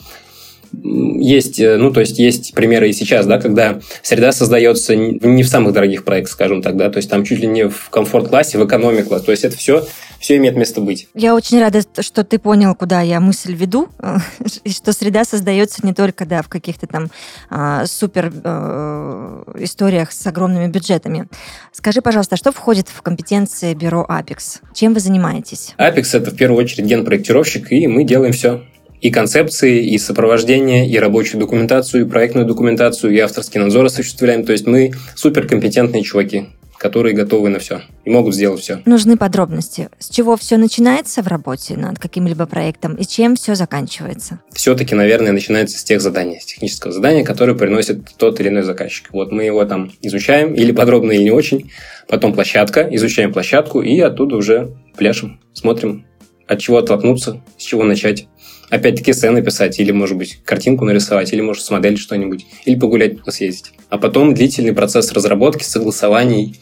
есть, 0.72 1.60
э, 1.60 1.76
ну, 1.76 1.92
то 1.92 2.00
есть 2.00 2.18
есть 2.18 2.54
примеры 2.54 2.88
и 2.88 2.92
сейчас, 2.92 3.26
да, 3.26 3.38
когда 3.38 3.80
среда 4.02 4.32
создается 4.32 4.96
не 4.96 5.42
в 5.42 5.48
самых 5.48 5.72
дорогих 5.72 6.04
проектах, 6.04 6.32
скажем 6.32 6.62
так, 6.62 6.76
да, 6.76 6.90
то 6.90 6.98
есть 6.98 7.10
там 7.10 7.24
чуть 7.24 7.40
ли 7.40 7.46
не 7.46 7.68
в 7.68 7.90
комфорт-классе, 7.90 8.58
в 8.58 8.66
экономик-классе, 8.66 9.24
то 9.24 9.32
есть 9.32 9.44
это 9.44 9.56
все, 9.56 9.86
все 10.18 10.36
имеет 10.36 10.56
место 10.56 10.80
быть. 10.80 11.08
Я 11.14 11.34
очень 11.34 11.60
рада, 11.60 11.82
что 12.00 12.24
ты 12.24 12.38
понял, 12.38 12.74
куда 12.74 13.00
я 13.00 13.20
мысль 13.20 13.54
веду, 13.54 13.88
и 14.64 14.70
что 14.70 14.92
среда 14.92 15.24
создается 15.24 15.84
не 15.86 15.94
только, 15.94 16.26
да, 16.26 16.42
в 16.42 16.48
каких-то 16.48 16.86
там 16.86 17.10
а, 17.50 17.86
супер 17.86 18.32
э, 18.44 19.42
историях 19.58 20.12
с 20.12 20.26
огромными 20.26 20.68
бюджетами. 20.68 21.28
Скажи, 21.72 22.02
пожалуйста, 22.02 22.36
что 22.36 22.52
входит 22.52 22.88
в 22.88 23.02
компетенции 23.02 23.74
бюро 23.74 24.06
Apex? 24.08 24.60
Чем 24.74 24.94
вы 24.94 25.00
занимаетесь? 25.00 25.74
Apex 25.78 26.16
это 26.16 26.30
в 26.30 26.36
первую 26.36 26.62
очередь 26.62 26.86
генпроектировщик, 26.86 27.72
и 27.72 27.86
мы 27.86 28.04
делаем 28.04 28.32
все 28.32 28.62
и 29.00 29.10
концепции, 29.10 29.86
и 29.86 29.98
сопровождение, 29.98 30.88
и 30.88 30.98
рабочую 30.98 31.40
документацию, 31.40 32.04
и 32.04 32.08
проектную 32.08 32.46
документацию, 32.46 33.12
и 33.12 33.18
авторский 33.18 33.60
надзор 33.60 33.86
осуществляем. 33.86 34.44
То 34.44 34.52
есть 34.52 34.66
мы 34.66 34.92
суперкомпетентные 35.14 36.02
чуваки, 36.02 36.48
которые 36.78 37.14
готовы 37.14 37.48
на 37.48 37.58
все 37.58 37.82
и 38.04 38.10
могут 38.10 38.34
сделать 38.34 38.60
все. 38.60 38.80
Нужны 38.86 39.16
подробности. 39.16 39.88
С 39.98 40.08
чего 40.08 40.36
все 40.36 40.56
начинается 40.56 41.22
в 41.22 41.26
работе 41.26 41.76
над 41.76 41.98
каким-либо 41.98 42.46
проектом 42.46 42.94
и 42.94 43.04
чем 43.04 43.36
все 43.36 43.54
заканчивается? 43.54 44.40
Все-таки, 44.52 44.94
наверное, 44.94 45.32
начинается 45.32 45.78
с 45.78 45.84
тех 45.84 46.00
заданий, 46.00 46.40
с 46.40 46.46
технического 46.46 46.92
задания, 46.92 47.24
которое 47.24 47.54
приносит 47.54 48.16
тот 48.16 48.40
или 48.40 48.48
иной 48.48 48.62
заказчик. 48.62 49.08
Вот 49.12 49.32
мы 49.32 49.44
его 49.44 49.64
там 49.64 49.90
изучаем, 50.00 50.54
или 50.54 50.72
подробно, 50.72 51.12
или 51.12 51.24
не 51.24 51.30
очень. 51.32 51.70
Потом 52.08 52.32
площадка, 52.32 52.88
изучаем 52.92 53.32
площадку 53.32 53.82
и 53.82 53.98
оттуда 54.00 54.36
уже 54.36 54.74
пляшем, 54.96 55.40
смотрим, 55.52 56.06
от 56.46 56.60
чего 56.60 56.78
оттолкнуться, 56.78 57.42
с 57.58 57.62
чего 57.62 57.84
начать 57.84 58.28
опять-таки 58.70 59.12
сцены 59.12 59.42
писать, 59.42 59.78
или, 59.78 59.92
может 59.92 60.16
быть, 60.16 60.40
картинку 60.44 60.84
нарисовать, 60.84 61.32
или, 61.32 61.40
может, 61.40 61.64
смоделить 61.64 61.98
что-нибудь, 61.98 62.46
или 62.64 62.78
погулять, 62.78 63.16
съездить. 63.28 63.72
А 63.88 63.98
потом 63.98 64.34
длительный 64.34 64.72
процесс 64.72 65.12
разработки, 65.12 65.64
согласований, 65.64 66.56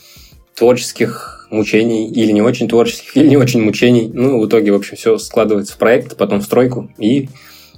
творческих 0.55 1.47
мучений, 1.51 2.11
или 2.11 2.33
не 2.33 2.43
очень 2.43 2.69
творческих, 2.69 3.17
или 3.17 3.29
не 3.29 3.37
очень 3.37 3.63
мучений. 3.63 4.11
Ну, 4.13 4.41
в 4.41 4.49
итоге, 4.49 4.73
в 4.73 4.77
общем, 4.77 4.97
все 4.97 5.19
складывается 5.19 5.75
в 5.75 5.79
проект, 5.79 6.17
потом 6.17 6.41
в 6.41 6.45
стройку, 6.45 6.91
и 6.99 7.29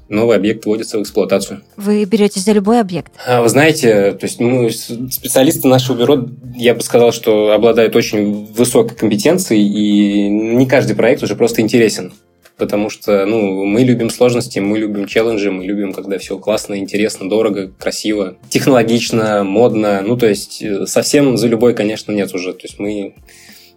новый 0.09 0.37
объект 0.37 0.65
вводится 0.65 0.99
в 0.99 1.03
эксплуатацию. 1.03 1.61
Вы 1.77 2.05
беретесь 2.05 2.45
за 2.45 2.53
любой 2.53 2.81
объект? 2.81 3.13
А, 3.27 3.43
вы 3.43 3.49
знаете, 3.49 4.13
то 4.13 4.25
есть 4.25 4.41
ну, 4.41 4.71
специалисты 4.71 5.69
нашего 5.69 5.99
бюро, 5.99 6.29
я 6.57 6.75
бы 6.75 6.81
сказал, 6.81 7.13
что 7.13 7.53
обладают 7.53 7.95
очень 7.95 8.47
высокой 8.47 8.97
компетенцией, 8.97 9.67
и 9.67 10.29
не 10.29 10.67
каждый 10.67 10.97
проект 10.97 11.23
уже 11.23 11.37
просто 11.37 11.61
интересен 11.61 12.13
потому 12.59 12.91
что 12.91 13.25
ну, 13.25 13.65
мы 13.65 13.83
любим 13.83 14.11
сложности, 14.11 14.59
мы 14.59 14.79
любим 14.79 15.07
челленджи, 15.07 15.51
мы 15.51 15.65
любим, 15.65 15.93
когда 15.93 16.19
все 16.19 16.39
классно, 16.39 16.79
интересно, 16.79 17.29
дорого, 17.29 17.71
красиво, 17.79 18.37
технологично, 18.51 19.45
модно. 19.45 20.03
Ну, 20.03 20.17
то 20.17 20.27
есть 20.27 20.61
э, 20.63 20.87
совсем 20.87 21.37
за 21.37 21.47
любой, 21.47 21.75
конечно, 21.75 22.13
нет 22.13 22.35
уже. 22.35 22.53
То 22.53 22.65
есть 22.65 22.79
мы 22.79 23.15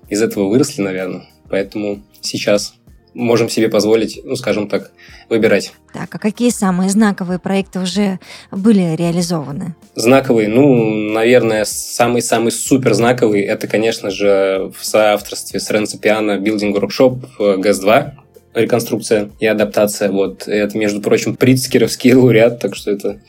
из 0.09 0.21
этого 0.21 0.49
выросли, 0.49 0.81
наверное. 0.81 1.25
Поэтому 1.49 2.01
сейчас 2.21 2.73
можем 3.13 3.49
себе 3.49 3.69
позволить, 3.69 4.21
ну, 4.23 4.35
скажем 4.35 4.67
так, 4.67 4.91
выбирать. 5.29 5.73
Так, 5.93 6.13
а 6.15 6.17
какие 6.17 6.49
самые 6.49 6.89
знаковые 6.89 7.39
проекты 7.39 7.79
уже 7.79 8.19
были 8.51 8.95
реализованы? 8.95 9.75
Знаковые, 9.95 10.47
ну, 10.47 10.89
наверное, 11.11 11.65
самый-самый 11.65 12.51
супер 12.51 12.93
знаковый, 12.93 13.41
это, 13.41 13.67
конечно 13.67 14.09
же, 14.09 14.71
в 14.77 14.85
соавторстве 14.85 15.59
с 15.59 15.69
Ренцо 15.69 15.97
Пиано 15.97 16.37
Building 16.37 16.73
Workshop 16.73 17.59
ГЭС-2, 17.59 18.11
реконструкция 18.53 19.29
и 19.39 19.45
адаптация. 19.45 20.11
Вот. 20.11 20.47
Это, 20.47 20.77
между 20.77 21.01
прочим, 21.01 21.35
Прицкеровский 21.35 22.13
лауреат, 22.15 22.59
так 22.59 22.75
что 22.75 22.91
это 22.91 23.19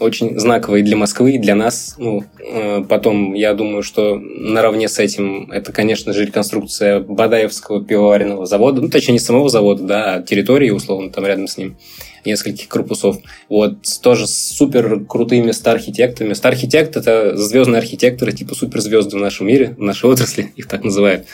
очень 0.00 0.38
знаковый 0.38 0.82
для 0.82 0.96
Москвы, 0.96 1.32
и 1.32 1.38
для 1.38 1.54
нас. 1.54 1.96
Ну, 1.98 2.24
э, 2.38 2.84
потом, 2.88 3.34
я 3.34 3.54
думаю, 3.54 3.82
что 3.82 4.16
наравне 4.16 4.88
с 4.88 4.98
этим 4.98 5.50
это, 5.50 5.72
конечно 5.72 6.12
же, 6.12 6.24
реконструкция 6.24 7.00
Бадаевского 7.00 7.84
пивоваренного 7.84 8.46
завода, 8.46 8.80
ну, 8.80 8.88
точнее, 8.88 9.14
не 9.14 9.18
самого 9.18 9.48
завода, 9.48 9.82
да, 9.82 10.14
а 10.14 10.22
территории, 10.22 10.70
условно, 10.70 11.10
там 11.10 11.26
рядом 11.26 11.48
с 11.48 11.56
ним 11.56 11.76
нескольких 12.24 12.68
корпусов. 12.68 13.18
Вот, 13.48 13.78
тоже 14.02 14.26
с 14.26 14.56
супер 14.56 15.04
крутыми 15.04 15.50
стар-архитектами. 15.50 16.32
Стар-архитект– 16.32 16.96
это 16.96 17.36
звездные 17.36 17.78
архитекторы, 17.78 18.32
типа 18.32 18.54
суперзвезды 18.54 19.16
в 19.16 19.20
нашем 19.20 19.48
мире, 19.48 19.74
в 19.76 19.82
нашей 19.82 20.10
отрасли, 20.10 20.52
их 20.56 20.68
так 20.68 20.84
называют. 20.84 21.26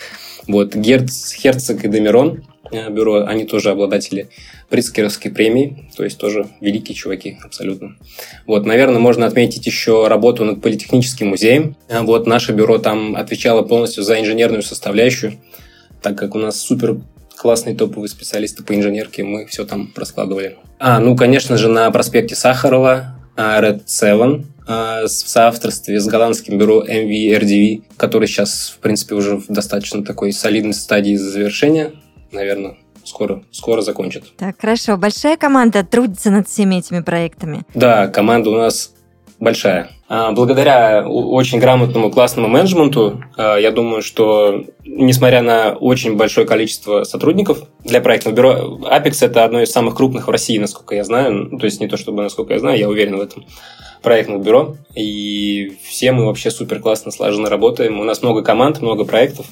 Вот, 0.47 0.75
Герц, 0.75 1.35
Херцог 1.35 1.85
и 1.85 1.89
Демирон 1.89 2.45
Э, 2.45 2.54
бюро, 2.71 3.25
они 3.27 3.45
тоже 3.45 3.71
обладатели 3.71 4.29
Прицкеровской 4.69 5.31
премии, 5.31 5.89
то 5.97 6.05
есть 6.05 6.19
тоже 6.19 6.49
великие 6.61 6.95
чуваки, 6.95 7.39
абсолютно. 7.43 7.97
Вот, 8.47 8.67
наверное, 8.67 8.99
можно 8.99 9.27
отметить 9.27 9.67
еще 9.67 10.09
работу 10.09 10.45
над 10.45 10.63
Политехническим 10.63 11.29
музеем. 11.29 11.77
Э, 11.89 12.01
вот, 12.03 12.27
наше 12.27 12.53
бюро 12.53 12.79
там 12.79 13.17
отвечало 13.17 13.63
полностью 13.63 14.03
за 14.03 14.21
инженерную 14.21 14.63
составляющую, 14.63 15.35
так 16.03 16.17
как 16.17 16.35
у 16.35 16.39
нас 16.39 16.61
супер 16.61 16.99
классные 17.37 17.77
топовые 17.77 18.09
специалисты 18.09 18.63
по 18.63 18.75
инженерке, 18.75 19.23
мы 19.23 19.47
все 19.47 19.65
там 19.65 19.93
раскладывали. 19.95 20.57
А, 20.79 21.01
ну, 21.01 21.17
конечно 21.17 21.57
же, 21.57 21.69
на 21.69 21.91
проспекте 21.91 22.35
Сахарова 22.35 23.17
э, 23.37 23.41
Red 23.41 23.85
Seven 23.87 24.45
в 24.67 25.09
соавторстве 25.09 26.01
с 26.01 26.07
голландским 26.07 26.57
бюро 26.57 26.83
MVRDV, 26.83 27.83
который 27.99 28.27
сейчас, 28.27 28.73
в 28.75 28.79
принципе, 28.79 29.15
уже 29.15 29.37
в 29.37 29.49
достаточно 29.49 30.03
такой 30.03 30.33
солидной 30.33 30.73
стадии 30.73 31.17
завершения 31.17 31.93
наверное, 32.35 32.77
скоро, 33.05 33.43
скоро 33.51 33.81
закончат. 33.81 34.25
Так, 34.37 34.61
хорошо. 34.61 34.97
Большая 34.97 35.37
команда 35.37 35.85
трудится 35.85 36.31
над 36.31 36.49
всеми 36.49 36.77
этими 36.77 37.01
проектами? 37.01 37.63
Да, 37.75 38.09
команда 38.09 38.51
у 38.51 38.57
нас 38.57 38.93
большая. 39.41 39.91
А, 40.09 40.33
благодаря 40.33 41.07
очень 41.07 41.59
грамотному 41.59 42.11
классному 42.11 42.49
менеджменту, 42.49 43.23
а, 43.37 43.57
я 43.57 43.71
думаю, 43.71 44.03
что 44.03 44.65
несмотря 44.85 45.43
на 45.43 45.73
очень 45.73 46.17
большое 46.17 46.47
количество 46.47 47.05
сотрудников 47.05 47.63
для 47.83 48.01
проектного 48.01 48.37
бюро, 48.37 48.79
Apex 48.83 49.25
это 49.25 49.45
одно 49.45 49.63
из 49.63 49.71
самых 49.71 49.95
крупных 49.95 50.29
в 50.29 50.31
России, 50.31 50.59
насколько 50.59 50.95
я 50.95 51.05
знаю. 51.05 51.33
Ну, 51.51 51.59
то 51.59 51.65
есть 51.65 51.81
не 51.81 51.89
то 51.89 51.97
чтобы 51.97 52.23
насколько 52.23 52.53
я 52.53 52.61
знаю, 52.61 52.79
я 52.79 52.89
уверен 52.89 53.17
в 53.17 53.21
этом 53.21 53.47
проектных 54.05 54.43
бюро. 54.43 54.77
И 54.95 55.77
все 55.83 56.13
мы 56.13 56.27
вообще 56.27 56.51
супер 56.51 56.79
классно 56.79 57.11
слаженно 57.11 57.51
работаем. 57.51 57.99
У 57.99 58.05
нас 58.05 58.23
много 58.23 58.43
команд, 58.43 58.81
много 58.81 59.05
проектов. 59.05 59.47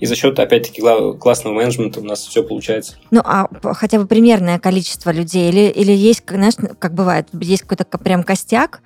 И 0.00 0.06
за 0.06 0.14
счет, 0.14 0.38
опять-таки, 0.38 0.80
классного 1.18 1.54
менеджмента 1.54 2.00
у 2.00 2.04
нас 2.04 2.24
все 2.24 2.42
получается. 2.42 2.94
Ну, 3.10 3.20
а 3.24 3.48
хотя 3.74 3.98
бы 3.98 4.06
примерное 4.06 4.58
количество 4.58 5.10
людей? 5.10 5.50
Или, 5.50 5.68
или 5.70 5.92
есть, 5.92 6.22
знаешь, 6.28 6.54
как 6.78 6.94
бывает, 6.94 7.28
есть 7.32 7.62
какой-то 7.62 7.84
прям 7.98 8.22
костяк, 8.22 8.80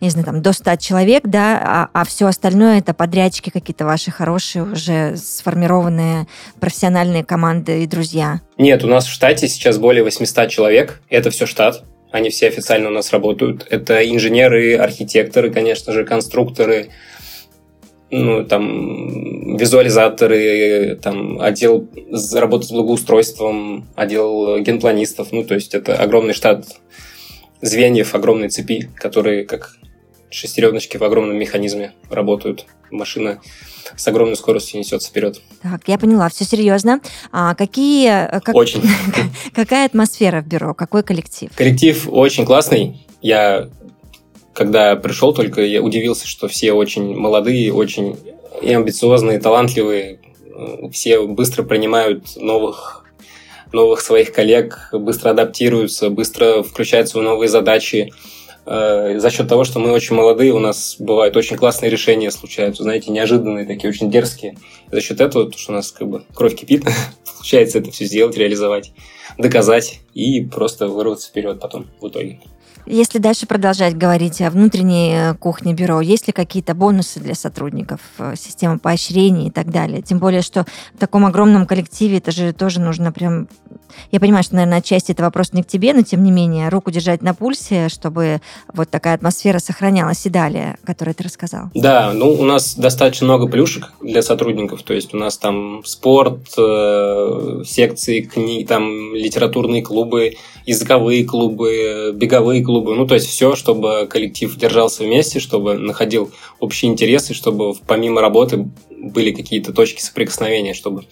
не 0.00 0.08
знаю, 0.08 0.26
там, 0.26 0.42
до 0.42 0.52
100 0.52 0.76
человек, 0.76 1.22
да, 1.26 1.60
а, 1.62 1.90
а 1.92 2.04
все 2.04 2.26
остальное 2.26 2.78
это 2.78 2.94
подрядчики 2.94 3.50
какие-то 3.50 3.84
ваши 3.84 4.10
хорошие, 4.10 4.64
уже 4.64 5.16
сформированные 5.16 6.26
профессиональные 6.58 7.24
команды 7.24 7.82
и 7.82 7.86
друзья? 7.86 8.40
Нет, 8.56 8.82
у 8.82 8.86
нас 8.86 9.06
в 9.06 9.10
штате 9.10 9.48
сейчас 9.48 9.78
более 9.78 10.02
800 10.02 10.48
человек. 10.48 11.00
Это 11.10 11.30
все 11.30 11.46
штат. 11.46 11.84
Они 12.10 12.30
все 12.30 12.48
официально 12.48 12.88
у 12.88 12.92
нас 12.92 13.12
работают. 13.12 13.66
Это 13.70 14.08
инженеры, 14.08 14.76
архитекторы, 14.76 15.50
конечно 15.50 15.92
же, 15.92 16.04
конструкторы, 16.04 16.90
ну, 18.10 18.44
там, 18.44 19.56
визуализаторы, 19.56 20.98
там, 21.00 21.40
отдел 21.40 21.88
работы 22.34 22.66
с 22.66 22.72
благоустройством, 22.72 23.86
отдел 23.94 24.58
генпланистов. 24.60 25.28
Ну, 25.30 25.44
то 25.44 25.54
есть 25.54 25.74
это 25.74 25.94
огромный 25.94 26.34
штат 26.34 26.66
звеньев, 27.60 28.14
огромной 28.14 28.48
цепи, 28.48 28.90
которые 28.96 29.44
как 29.44 29.76
шестереночки 30.30 30.96
в 30.96 31.02
огромном 31.02 31.36
механизме 31.36 31.92
работают. 32.08 32.66
Машина 32.90 33.40
с 33.96 34.06
огромной 34.08 34.36
скоростью 34.36 34.78
несется 34.78 35.10
вперед. 35.10 35.40
Так, 35.62 35.82
я 35.86 35.98
поняла, 35.98 36.28
все 36.28 36.44
серьезно. 36.44 37.00
А 37.32 37.54
какие... 37.54 38.36
Э, 38.36 38.40
как, 38.40 38.54
очень. 38.54 38.82
Какая 39.54 39.86
атмосфера 39.86 40.42
в 40.42 40.46
бюро? 40.46 40.74
Какой 40.74 41.02
коллектив? 41.02 41.50
Коллектив 41.54 42.08
очень 42.10 42.44
классный. 42.44 43.06
Я 43.20 43.68
когда 44.52 44.96
пришел 44.96 45.32
только, 45.32 45.62
я 45.62 45.82
удивился, 45.82 46.26
что 46.26 46.48
все 46.48 46.72
очень 46.72 47.16
молодые, 47.16 47.72
очень 47.72 48.16
и 48.60 48.72
амбициозные, 48.72 49.38
и 49.38 49.40
талантливые. 49.40 50.20
Все 50.92 51.26
быстро 51.26 51.62
принимают 51.62 52.36
новых, 52.36 53.04
новых 53.72 54.00
своих 54.00 54.32
коллег, 54.32 54.90
быстро 54.92 55.30
адаптируются, 55.30 56.10
быстро 56.10 56.62
включаются 56.62 57.18
в 57.18 57.22
новые 57.22 57.48
задачи. 57.48 58.12
Э, 58.66 59.18
за 59.18 59.30
счет 59.30 59.48
того, 59.48 59.64
что 59.64 59.78
мы 59.78 59.92
очень 59.92 60.14
молодые, 60.14 60.52
у 60.52 60.58
нас 60.58 60.96
бывают 60.98 61.36
очень 61.36 61.56
классные 61.56 61.90
решения 61.90 62.30
случаются, 62.30 62.82
знаете, 62.82 63.10
неожиданные, 63.10 63.66
такие 63.66 63.90
очень 63.90 64.10
дерзкие. 64.10 64.56
За 64.90 65.00
счет 65.00 65.20
этого, 65.20 65.50
что 65.56 65.72
у 65.72 65.74
нас 65.74 65.92
как 65.92 66.08
бы 66.08 66.22
кровь 66.34 66.56
кипит, 66.56 66.84
получается 67.36 67.78
это 67.78 67.90
все 67.90 68.04
сделать, 68.04 68.36
реализовать, 68.36 68.92
доказать 69.38 70.00
и 70.14 70.42
просто 70.44 70.88
вырваться 70.88 71.28
вперед 71.28 71.60
потом 71.60 71.86
в 72.00 72.08
итоге. 72.08 72.40
Если 72.86 73.18
дальше 73.18 73.46
продолжать 73.46 73.96
говорить 73.96 74.40
о 74.40 74.50
внутренней 74.50 75.12
э, 75.14 75.34
кухне 75.34 75.74
бюро, 75.74 76.00
есть 76.00 76.26
ли 76.26 76.32
какие-то 76.32 76.74
бонусы 76.74 77.20
для 77.20 77.34
сотрудников, 77.34 78.00
э, 78.18 78.34
система 78.36 78.78
поощрений 78.78 79.48
и 79.48 79.50
так 79.50 79.70
далее? 79.70 80.02
Тем 80.02 80.18
более, 80.18 80.42
что 80.42 80.64
в 80.94 80.98
таком 80.98 81.26
огромном 81.26 81.66
коллективе 81.66 82.18
это 82.18 82.32
же 82.32 82.52
тоже 82.52 82.80
нужно 82.80 83.12
прям... 83.12 83.48
Я 84.10 84.20
понимаю, 84.20 84.42
что, 84.42 84.54
наверное, 84.54 84.78
отчасти 84.78 85.12
это 85.12 85.22
вопрос 85.22 85.52
не 85.52 85.62
к 85.62 85.66
тебе, 85.66 85.92
но 85.94 86.02
тем 86.02 86.22
не 86.22 86.30
менее, 86.30 86.68
руку 86.68 86.90
держать 86.90 87.22
на 87.22 87.34
пульсе, 87.34 87.88
чтобы 87.88 88.40
вот 88.72 88.90
такая 88.90 89.14
атмосфера 89.14 89.58
сохранялась 89.58 90.24
и 90.26 90.30
далее, 90.30 90.76
о 90.86 90.94
ты 90.94 91.22
рассказал. 91.22 91.70
Да, 91.74 92.12
ну 92.14 92.32
у 92.32 92.44
нас 92.44 92.74
достаточно 92.74 93.26
много 93.26 93.46
плюшек 93.46 93.92
для 94.00 94.22
сотрудников, 94.22 94.82
то 94.82 94.94
есть 94.94 95.14
у 95.14 95.16
нас 95.16 95.38
там 95.38 95.82
спорт, 95.84 96.40
э, 96.58 97.62
секции, 97.66 98.20
книги, 98.20 98.64
там 98.64 99.14
литературные 99.14 99.82
клубы, 99.82 100.34
языковые 100.66 101.24
клубы, 101.24 102.12
беговые 102.14 102.62
клубы, 102.62 102.94
ну, 102.94 103.06
то 103.06 103.14
есть 103.14 103.26
все, 103.26 103.56
чтобы 103.56 104.06
коллектив 104.08 104.54
держался 104.56 105.04
вместе, 105.04 105.40
чтобы 105.40 105.74
находил 105.74 106.30
общие 106.58 106.90
интересы, 106.90 107.34
чтобы 107.34 107.74
помимо 107.86 108.20
работы 108.20 108.68
были 108.90 109.32
какие-то 109.32 109.72
точки 109.72 110.00
соприкосновения, 110.00 110.74
чтобы 110.74 111.04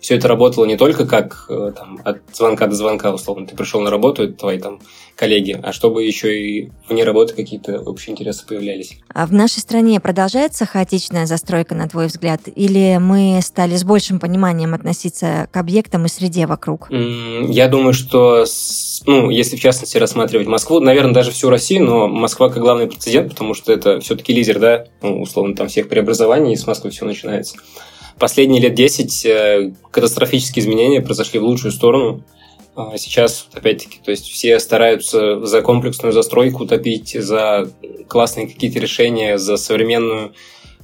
все 0.00 0.16
это 0.16 0.28
работало 0.28 0.64
не 0.64 0.76
только 0.76 1.06
как 1.06 1.46
э, 1.48 1.72
там, 1.76 2.00
от 2.04 2.18
звонка 2.32 2.66
до 2.66 2.74
звонка, 2.74 3.12
условно, 3.12 3.46
ты 3.46 3.56
пришел 3.56 3.80
на 3.80 3.90
работу, 3.90 4.24
это 4.24 4.34
твои 4.34 4.58
там 4.58 4.80
коллеги, 5.16 5.58
а 5.62 5.72
чтобы 5.72 6.04
еще 6.04 6.38
и 6.38 6.70
вне 6.88 7.02
работы 7.02 7.34
какие-то 7.34 7.80
общие 7.80 8.12
интересы 8.12 8.46
появлялись. 8.46 8.98
А 9.12 9.26
в 9.26 9.32
нашей 9.32 9.60
стране 9.60 9.98
продолжается 9.98 10.66
хаотичная 10.66 11.26
застройка, 11.26 11.74
на 11.74 11.88
твой 11.88 12.06
взгляд, 12.06 12.42
или 12.54 12.98
мы 13.00 13.40
стали 13.42 13.76
с 13.76 13.84
большим 13.84 14.20
пониманием 14.20 14.74
относиться 14.74 15.48
к 15.50 15.56
объектам 15.56 16.04
и 16.04 16.08
среде 16.08 16.46
вокруг? 16.46 16.88
Я 16.90 17.68
думаю, 17.68 17.94
что, 17.94 18.44
ну, 19.06 19.30
если 19.30 19.56
в 19.56 19.60
частности 19.60 19.96
рассматривать 19.96 20.46
Москву, 20.46 20.80
наверное, 20.80 21.14
даже 21.14 21.30
всю 21.30 21.48
Россию, 21.48 21.86
но 21.86 22.08
Москва 22.08 22.50
как 22.50 22.62
главный 22.62 22.86
прецедент, 22.86 23.30
потому 23.30 23.54
что 23.54 23.72
это 23.72 24.00
все-таки 24.00 24.34
лидер, 24.34 24.58
да, 24.58 24.84
ну, 25.02 25.22
условно, 25.22 25.56
там 25.56 25.68
всех 25.68 25.88
преобразований, 25.88 26.52
и 26.52 26.56
с 26.56 26.66
Москвы 26.66 26.90
все 26.90 27.06
начинается. 27.06 27.56
Последние 28.18 28.62
лет 28.62 28.74
10 28.74 29.26
э, 29.26 29.72
катастрофические 29.90 30.62
изменения 30.62 31.02
произошли 31.02 31.38
в 31.38 31.44
лучшую 31.44 31.72
сторону. 31.72 32.22
А 32.74 32.96
сейчас, 32.98 33.48
опять-таки, 33.52 34.00
то 34.04 34.10
есть 34.10 34.26
все 34.28 34.58
стараются 34.60 35.44
за 35.44 35.62
комплексную 35.62 36.12
застройку 36.12 36.66
топить, 36.66 37.16
за 37.18 37.70
классные 38.08 38.46
какие-то 38.46 38.78
решения, 38.78 39.38
за 39.38 39.56
современную 39.56 40.34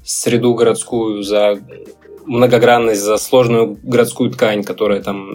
среду 0.05 0.55
городскую, 0.55 1.23
за 1.23 1.61
многогранность, 2.25 3.03
за 3.03 3.17
сложную 3.19 3.79
городскую 3.83 4.31
ткань, 4.31 4.63
которая 4.63 5.03
там 5.03 5.31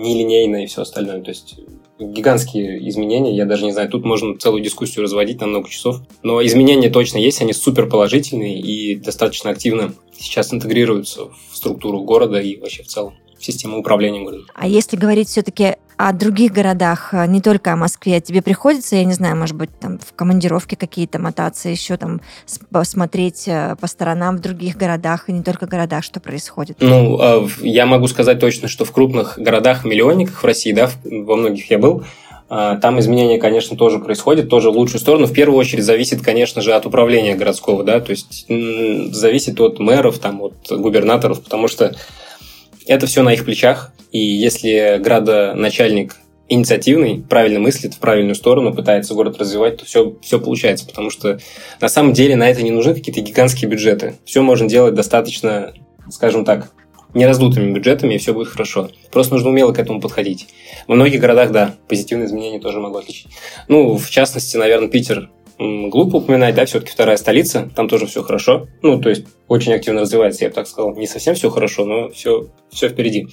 нелинейная 0.00 0.64
и 0.64 0.66
все 0.66 0.82
остальное. 0.82 1.22
То 1.22 1.30
есть 1.30 1.58
гигантские 1.98 2.88
изменения, 2.88 3.34
я 3.34 3.44
даже 3.44 3.64
не 3.64 3.72
знаю, 3.72 3.88
тут 3.88 4.04
можно 4.04 4.36
целую 4.38 4.62
дискуссию 4.62 5.02
разводить 5.02 5.40
на 5.40 5.46
много 5.46 5.68
часов. 5.68 6.00
Но 6.22 6.44
изменения 6.44 6.90
точно 6.90 7.18
есть, 7.18 7.40
они 7.40 7.52
супер 7.52 7.88
положительные 7.88 8.58
и 8.60 8.96
достаточно 8.96 9.50
активно 9.50 9.94
сейчас 10.18 10.52
интегрируются 10.52 11.26
в 11.50 11.56
структуру 11.56 12.02
города 12.02 12.40
и 12.40 12.56
вообще 12.56 12.82
в 12.82 12.86
целом 12.86 13.14
в 13.38 13.44
систему 13.44 13.78
управления 13.78 14.22
городом. 14.22 14.46
А 14.54 14.66
если 14.66 14.96
говорить 14.96 15.28
все-таки 15.28 15.76
о 15.96 16.12
других 16.12 16.52
городах, 16.52 17.14
э, 17.14 17.26
не 17.26 17.40
только 17.40 17.72
о 17.72 17.76
Москве, 17.76 18.20
тебе 18.20 18.42
приходится, 18.42 18.96
я 18.96 19.04
не 19.04 19.14
знаю, 19.14 19.36
может 19.36 19.56
быть, 19.56 19.70
там 19.78 19.98
в 19.98 20.14
командировке 20.14 20.76
какие-то 20.76 21.18
мотаться, 21.18 21.68
еще 21.68 21.96
там 21.96 22.20
посмотреть 22.70 23.44
э, 23.46 23.76
по 23.80 23.86
сторонам 23.86 24.36
в 24.36 24.40
других 24.40 24.76
городах, 24.76 25.28
и 25.28 25.32
не 25.32 25.42
только 25.42 25.66
городах, 25.66 26.04
что 26.04 26.20
происходит? 26.20 26.76
Ну, 26.80 27.18
а 27.20 27.48
я 27.60 27.86
могу 27.86 28.08
сказать 28.08 28.38
точно, 28.40 28.68
что 28.68 28.84
в 28.84 28.92
крупных 28.92 29.38
городах-миллионниках 29.38 30.42
в 30.42 30.44
России, 30.44 30.72
да, 30.72 30.90
во 31.04 31.36
многих 31.36 31.70
я 31.70 31.78
был, 31.78 32.04
а, 32.48 32.76
там 32.76 33.00
изменения, 33.00 33.38
конечно, 33.38 33.76
тоже 33.76 33.98
происходят, 33.98 34.48
тоже 34.48 34.70
в 34.70 34.76
лучшую 34.76 35.00
сторону. 35.00 35.26
В 35.26 35.32
первую 35.32 35.58
очередь 35.58 35.84
зависит, 35.84 36.22
конечно 36.22 36.62
же, 36.62 36.74
от 36.74 36.86
управления 36.86 37.34
городского, 37.34 37.82
да, 37.82 38.00
то 38.00 38.10
есть 38.10 38.46
зависит 38.48 39.60
от 39.60 39.80
мэров, 39.80 40.18
там, 40.18 40.42
от 40.42 40.54
губернаторов, 40.70 41.42
потому 41.42 41.66
что 41.66 41.96
это 42.86 43.06
все 43.06 43.22
на 43.22 43.32
их 43.32 43.44
плечах, 43.44 43.92
и 44.12 44.18
если 44.18 44.98
градоначальник 45.02 46.16
инициативный, 46.48 47.24
правильно 47.28 47.58
мыслит 47.58 47.94
в 47.94 47.98
правильную 47.98 48.34
сторону, 48.34 48.72
пытается 48.72 49.14
город 49.14 49.38
развивать, 49.38 49.78
то 49.78 49.84
все, 49.84 50.16
все 50.22 50.40
получается, 50.40 50.86
потому 50.86 51.10
что 51.10 51.40
на 51.80 51.88
самом 51.88 52.12
деле 52.12 52.36
на 52.36 52.48
это 52.48 52.62
не 52.62 52.70
нужны 52.70 52.94
какие-то 52.94 53.20
гигантские 53.20 53.68
бюджеты. 53.68 54.14
Все 54.24 54.42
можно 54.42 54.68
делать 54.68 54.94
достаточно, 54.94 55.74
скажем 56.10 56.44
так, 56.44 56.70
нераздутыми 57.14 57.72
бюджетами, 57.72 58.14
и 58.14 58.18
все 58.18 58.32
будет 58.32 58.48
хорошо. 58.48 58.90
Просто 59.10 59.34
нужно 59.34 59.50
умело 59.50 59.72
к 59.72 59.78
этому 59.78 60.00
подходить. 60.00 60.46
Во 60.86 60.94
многих 60.94 61.20
городах, 61.20 61.50
да, 61.50 61.74
позитивные 61.88 62.26
изменения 62.26 62.60
тоже 62.60 62.78
могу 62.78 62.98
отличить. 62.98 63.28
Ну, 63.68 63.96
в 63.96 64.08
частности, 64.10 64.56
наверное, 64.56 64.88
Питер 64.88 65.30
глупо 65.58 66.16
упоминать, 66.16 66.54
да, 66.54 66.66
все-таки 66.66 66.92
вторая 66.92 67.16
столица, 67.16 67.70
там 67.74 67.88
тоже 67.88 68.06
все 68.06 68.22
хорошо. 68.22 68.68
Ну, 68.82 69.00
то 69.00 69.08
есть 69.08 69.26
очень 69.48 69.72
активно 69.72 70.02
развивается, 70.02 70.44
я 70.44 70.50
бы 70.50 70.54
так 70.54 70.66
сказал. 70.66 70.94
Не 70.94 71.06
совсем 71.06 71.34
все 71.34 71.50
хорошо, 71.50 71.84
но 71.84 72.10
все, 72.10 72.48
все 72.70 72.88
впереди. 72.88 73.28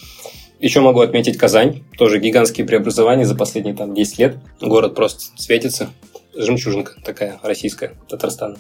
Еще 0.60 0.80
могу 0.80 1.02
отметить 1.02 1.38
Казань, 1.38 1.84
тоже 1.98 2.20
гигантские 2.20 2.66
преобразования 2.66 3.26
за 3.26 3.36
последние 3.36 3.76
там 3.76 3.94
10 3.94 4.18
лет. 4.20 4.38
Город 4.62 4.96
просто 4.96 5.24
светится. 5.36 5.90
Жемчужинка 6.36 6.94
такая 7.04 7.40
российская, 7.44 7.96
Татарстана. 8.10 8.58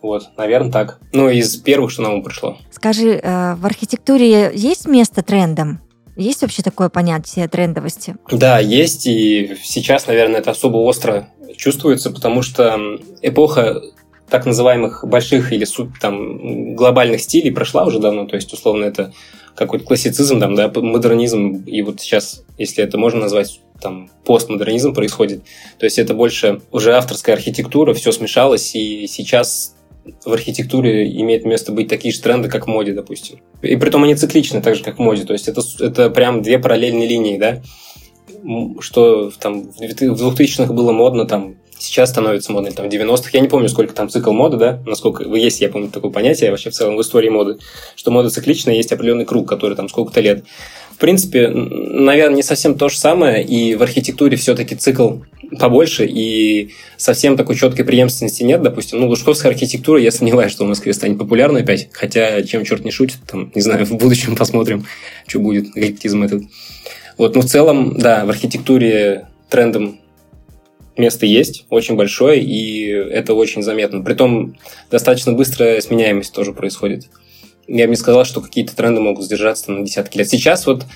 Вот, 0.00 0.30
наверное, 0.38 0.72
так. 0.72 0.98
Ну, 1.12 1.28
из 1.28 1.56
первых, 1.56 1.90
что 1.90 2.02
нам 2.02 2.22
пришло. 2.22 2.56
Скажи, 2.70 3.20
э, 3.22 3.54
в 3.54 3.66
архитектуре 3.66 4.50
есть 4.54 4.86
место 4.86 5.22
трендам? 5.22 5.82
Есть 6.16 6.42
вообще 6.42 6.62
такое 6.62 6.88
понятие 6.88 7.48
трендовости? 7.48 8.16
Да, 8.30 8.58
есть, 8.58 9.06
и 9.06 9.56
сейчас, 9.62 10.06
наверное, 10.06 10.40
это 10.40 10.50
особо 10.52 10.78
остро 10.78 11.28
чувствуется, 11.56 12.10
потому 12.10 12.42
что 12.42 12.78
эпоха 13.22 13.82
так 14.28 14.46
называемых 14.46 15.04
больших 15.06 15.52
или 15.52 15.64
суп, 15.64 15.98
там, 16.00 16.74
глобальных 16.76 17.20
стилей 17.20 17.50
прошла 17.50 17.84
уже 17.84 17.98
давно, 17.98 18.26
то 18.26 18.36
есть, 18.36 18.52
условно, 18.52 18.84
это 18.84 19.12
какой-то 19.56 19.84
классицизм, 19.84 20.38
там, 20.40 20.54
да, 20.54 20.70
модернизм, 20.74 21.64
и 21.66 21.82
вот 21.82 22.00
сейчас, 22.00 22.44
если 22.56 22.84
это 22.84 22.96
можно 22.96 23.20
назвать 23.20 23.60
там 23.80 24.10
постмодернизм 24.24 24.94
происходит. 24.94 25.42
То 25.78 25.84
есть 25.84 25.98
это 25.98 26.14
больше 26.14 26.60
уже 26.70 26.94
авторская 26.94 27.34
архитектура, 27.34 27.94
все 27.94 28.12
смешалось, 28.12 28.74
и 28.74 29.06
сейчас 29.06 29.74
в 30.24 30.32
архитектуре 30.32 31.10
имеет 31.20 31.44
место 31.44 31.72
быть 31.72 31.88
такие 31.88 32.12
же 32.12 32.20
тренды, 32.20 32.48
как 32.48 32.66
в 32.66 32.70
моде, 32.70 32.92
допустим. 32.92 33.40
И 33.62 33.76
при 33.76 33.90
том 33.90 34.04
они 34.04 34.14
цикличны, 34.14 34.62
так 34.62 34.76
же, 34.76 34.82
как 34.82 34.96
в 34.96 35.00
моде. 35.00 35.24
То 35.24 35.32
есть 35.32 35.48
это, 35.48 35.62
это 35.80 36.10
прям 36.10 36.42
две 36.42 36.58
параллельные 36.58 37.08
линии, 37.08 37.38
да? 37.38 37.62
Что 38.80 39.30
там 39.38 39.70
в 39.70 39.80
2000-х 39.80 40.72
было 40.72 40.92
модно, 40.92 41.26
там 41.26 41.56
сейчас 41.78 42.10
становится 42.10 42.52
модной, 42.52 42.72
там, 42.72 42.88
в 42.88 42.92
90-х. 42.92 43.30
Я 43.32 43.40
не 43.40 43.48
помню, 43.48 43.68
сколько 43.68 43.94
там 43.94 44.08
цикл 44.08 44.32
моды, 44.32 44.56
да, 44.56 44.82
насколько 44.86 45.24
есть, 45.24 45.60
я 45.60 45.68
помню 45.68 45.88
такое 45.88 46.10
понятие 46.10 46.50
вообще 46.50 46.70
в 46.70 46.74
целом 46.74 46.96
в 46.96 47.00
истории 47.00 47.30
моды, 47.30 47.58
что 47.96 48.10
мода 48.10 48.30
цикличная, 48.30 48.74
есть 48.74 48.92
определенный 48.92 49.24
круг, 49.24 49.48
который 49.48 49.76
там 49.76 49.88
сколько-то 49.88 50.20
лет. 50.20 50.44
В 50.92 50.98
принципе, 50.98 51.48
наверное, 51.48 52.36
не 52.36 52.42
совсем 52.42 52.76
то 52.76 52.90
же 52.90 52.98
самое, 52.98 53.42
и 53.42 53.74
в 53.74 53.82
архитектуре 53.82 54.36
все-таки 54.36 54.76
цикл 54.76 55.20
побольше, 55.58 56.06
и 56.06 56.70
совсем 56.96 57.36
такой 57.36 57.56
четкой 57.56 57.84
преемственности 57.84 58.42
нет. 58.42 58.62
Допустим, 58.62 59.00
ну, 59.00 59.08
лужковская 59.08 59.50
архитектура, 59.50 59.98
я 59.98 60.12
сомневаюсь, 60.12 60.52
что 60.52 60.64
в 60.64 60.68
Москве 60.68 60.92
станет 60.92 61.18
популярной 61.18 61.62
опять, 61.62 61.88
хотя 61.92 62.42
чем 62.42 62.64
черт 62.64 62.84
не 62.84 62.90
шутит, 62.90 63.18
там, 63.26 63.50
не 63.54 63.62
знаю, 63.62 63.86
в 63.86 63.92
будущем 63.92 64.36
посмотрим, 64.36 64.84
что 65.26 65.40
будет, 65.40 65.70
эклектизм 65.76 66.22
этот. 66.22 66.42
Вот, 67.20 67.34
но 67.34 67.42
в 67.42 67.44
целом, 67.44 67.98
да, 67.98 68.24
в 68.24 68.30
архитектуре 68.30 69.28
трендом 69.50 70.00
место 70.96 71.26
есть, 71.26 71.66
очень 71.68 71.94
большое, 71.94 72.42
и 72.42 72.86
это 72.86 73.34
очень 73.34 73.62
заметно. 73.62 74.00
Притом 74.00 74.56
достаточно 74.90 75.34
быстрая 75.34 75.82
сменяемость 75.82 76.32
тоже 76.32 76.54
происходит. 76.54 77.08
Я 77.68 77.84
бы 77.84 77.90
не 77.90 77.96
сказал, 77.96 78.24
что 78.24 78.40
какие-то 78.40 78.74
тренды 78.74 79.02
могут 79.02 79.22
сдержаться 79.22 79.70
на 79.70 79.84
десятки 79.84 80.16
лет. 80.16 80.30
Сейчас 80.30 80.66
вот, 80.66 80.86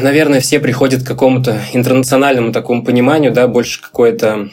наверное, 0.00 0.38
все 0.38 0.60
приходят 0.60 1.02
к 1.02 1.08
какому-то 1.08 1.62
интернациональному 1.72 2.52
такому 2.52 2.84
пониманию, 2.84 3.32
да, 3.32 3.48
больше 3.48 3.82
какое-то 3.82 4.50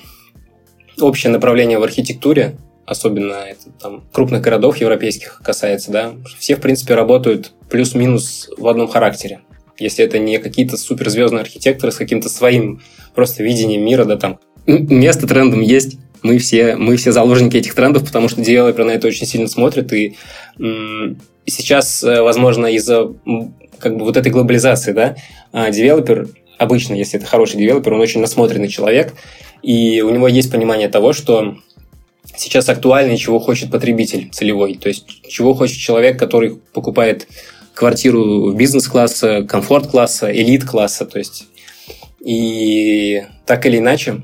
общее 1.00 1.32
направление 1.32 1.78
в 1.78 1.84
архитектуре, 1.84 2.58
особенно 2.88 3.34
это, 3.34 3.70
там, 3.80 4.04
крупных 4.12 4.42
городов 4.42 4.78
европейских 4.78 5.44
касается, 5.46 5.92
да, 5.92 6.14
все, 6.40 6.56
в 6.56 6.60
принципе, 6.60 6.96
работают 6.96 7.52
плюс-минус 7.70 8.50
в 8.58 8.68
одном 8.68 8.88
характере. 8.88 9.42
Если 9.78 10.04
это 10.04 10.20
не 10.20 10.40
какие-то 10.40 10.78
суперзвездные 10.78 11.42
архитекторы 11.42 11.92
с 11.92 11.98
каким-то 11.98 12.30
своим 12.30 12.82
просто 13.14 13.44
видением 13.44 13.84
мира, 13.84 14.06
да, 14.06 14.18
там 14.18 14.40
место 14.68 15.28
трендом 15.28 15.62
есть, 15.62 15.98
мы 16.24 16.38
все, 16.40 16.76
мы 16.76 16.98
все 16.98 17.12
заложники 17.12 17.58
этих 17.58 17.76
трендов, 17.76 18.06
потому 18.06 18.30
что 18.30 18.42
девелоперы 18.42 18.86
на 18.86 18.92
это 18.92 19.08
очень 19.08 19.28
сильно 19.28 19.48
смотрят, 19.48 19.94
и 19.94 20.16
сейчас, 21.46 22.04
э, 22.04 22.22
возможно, 22.22 22.66
из-за 22.68 23.14
как 23.78 23.98
бы 23.98 24.06
вот 24.06 24.18
этой 24.18 24.32
глобализации, 24.32 24.94
да, 24.94 25.16
а, 25.52 25.70
девелопер 25.70 26.30
обычно, 26.58 26.94
если 26.96 27.20
это 27.20 27.28
хороший 27.28 27.58
девелопер, 27.58 27.94
он 27.94 28.02
очень 28.02 28.22
насмотренный 28.22 28.68
человек, 28.68 29.14
и 29.62 30.02
у 30.02 30.10
него 30.10 30.28
есть 30.28 30.52
понимание 30.52 30.90
того, 30.90 31.14
что 31.14 31.58
сейчас 32.36 32.70
актуально 32.70 33.18
чего 33.18 33.40
хочет 33.40 33.72
потребитель 33.72 34.30
целевой. 34.32 34.76
То 34.76 34.90
есть, 34.90 35.28
чего 35.28 35.54
хочет 35.54 35.78
человек, 35.78 36.20
который 36.20 36.58
покупает 36.74 37.28
квартиру 37.76 38.54
бизнес-класса, 38.54 39.44
комфорт-класса, 39.44 40.32
элит-класса. 40.32 41.06
То 41.06 41.20
есть, 41.20 41.48
и 42.20 43.24
так 43.46 43.66
или 43.66 43.78
иначе, 43.78 44.24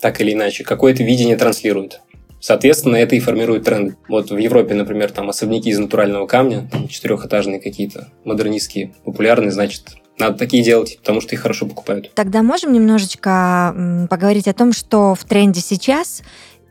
так 0.00 0.20
или 0.20 0.32
иначе, 0.32 0.64
какое-то 0.64 1.04
видение 1.04 1.36
транслирует. 1.36 2.00
Соответственно, 2.40 2.96
это 2.96 3.16
и 3.16 3.20
формирует 3.20 3.64
тренд. 3.64 3.96
Вот 4.08 4.30
в 4.30 4.36
Европе, 4.36 4.74
например, 4.74 5.10
там 5.10 5.28
особняки 5.28 5.70
из 5.70 5.78
натурального 5.78 6.26
камня, 6.26 6.68
там 6.70 6.86
четырехэтажные 6.86 7.60
какие-то, 7.60 8.08
модернистские, 8.24 8.94
популярные, 9.04 9.50
значит, 9.50 9.96
надо 10.18 10.38
такие 10.38 10.62
делать, 10.62 10.98
потому 10.98 11.20
что 11.20 11.34
их 11.34 11.40
хорошо 11.40 11.66
покупают. 11.66 12.12
Тогда 12.14 12.42
можем 12.42 12.72
немножечко 12.72 14.06
поговорить 14.08 14.48
о 14.48 14.54
том, 14.54 14.72
что 14.72 15.14
в 15.14 15.24
тренде 15.24 15.60
сейчас, 15.60 16.22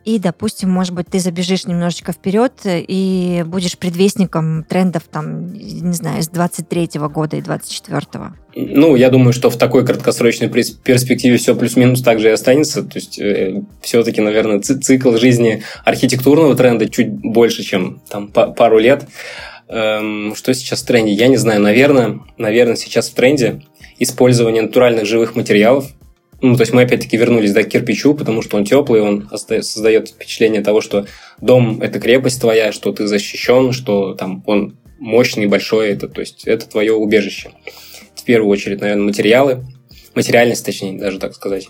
и, 0.06 0.20
допустим, 0.20 0.70
может 0.70 0.94
быть, 0.94 1.08
ты 1.08 1.18
забежишь 1.18 1.66
немножечко 1.66 2.12
вперед 2.12 2.52
и 2.64 3.42
будешь 3.44 3.76
предвестником 3.76 4.62
трендов, 4.62 5.02
там, 5.10 5.52
не 5.52 5.92
знаю, 5.94 6.22
с 6.22 6.30
23-го 6.30 7.08
года 7.08 7.36
и 7.36 7.40
24-го. 7.40 8.36
Ну, 8.54 8.94
я 8.94 9.10
думаю, 9.10 9.32
что 9.32 9.50
в 9.50 9.56
такой 9.56 9.84
краткосрочной 9.84 10.48
перспективе 10.48 11.38
все 11.38 11.56
плюс-минус 11.56 12.02
так 12.02 12.20
же 12.20 12.28
и 12.28 12.30
останется. 12.30 12.84
То 12.84 12.98
есть, 12.98 13.18
э, 13.18 13.62
все-таки, 13.82 14.20
наверное, 14.20 14.60
цикл 14.60 15.16
жизни 15.16 15.64
архитектурного 15.84 16.54
тренда 16.54 16.88
чуть 16.88 17.08
больше, 17.10 17.64
чем 17.64 18.00
там 18.08 18.28
пару 18.28 18.78
лет. 18.78 19.08
Эм, 19.68 20.36
что 20.36 20.54
сейчас 20.54 20.82
в 20.82 20.86
тренде? 20.86 21.14
Я 21.14 21.26
не 21.26 21.36
знаю. 21.36 21.60
Наверное, 21.60 22.20
наверное, 22.38 22.76
сейчас 22.76 23.08
в 23.08 23.14
тренде 23.14 23.62
использование 23.98 24.62
натуральных 24.62 25.04
живых 25.04 25.34
материалов 25.34 25.90
ну, 26.42 26.54
то 26.54 26.62
есть 26.62 26.72
мы 26.72 26.82
опять-таки 26.82 27.16
вернулись 27.16 27.52
да, 27.52 27.62
к 27.62 27.68
кирпичу, 27.68 28.14
потому 28.14 28.42
что 28.42 28.56
он 28.56 28.64
теплый, 28.64 29.00
он 29.00 29.28
создает 29.32 30.10
впечатление 30.10 30.60
того, 30.60 30.80
что 30.80 31.06
дом– 31.40 31.80
это 31.82 31.98
крепость 31.98 32.40
твоя, 32.40 32.72
что 32.72 32.92
ты 32.92 33.06
защищен, 33.06 33.72
что 33.72 34.14
там 34.14 34.42
он 34.46 34.76
мощный, 34.98 35.46
большой, 35.46 35.90
это, 35.90 36.08
то 36.08 36.20
есть 36.20 36.46
это 36.46 36.68
твое 36.68 36.92
убежище. 36.92 37.50
В 38.14 38.24
первую 38.24 38.50
очередь, 38.50 38.80
наверное, 38.80 39.04
материалы, 39.04 39.64
материальность, 40.14 40.64
точнее, 40.64 40.98
даже 40.98 41.18
так 41.18 41.34
сказать. 41.34 41.68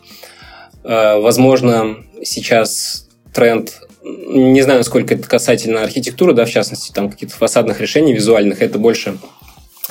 А, 0.83 1.19
возможно, 1.19 1.99
сейчас 2.25 3.09
тренд, 3.33 3.81
не 4.03 4.63
знаю, 4.63 4.81
насколько 4.81 5.15
это 5.15 5.29
касательно 5.29 5.83
архитектуры, 5.83 6.33
да, 6.33 6.45
в 6.45 6.51
частности, 6.51 6.93
там 6.93 7.11
каких-то 7.11 7.37
фасадных 7.37 7.81
решений 7.81 8.15
визуальных, 8.15 8.63
это 8.63 8.79
больше 8.79 9.19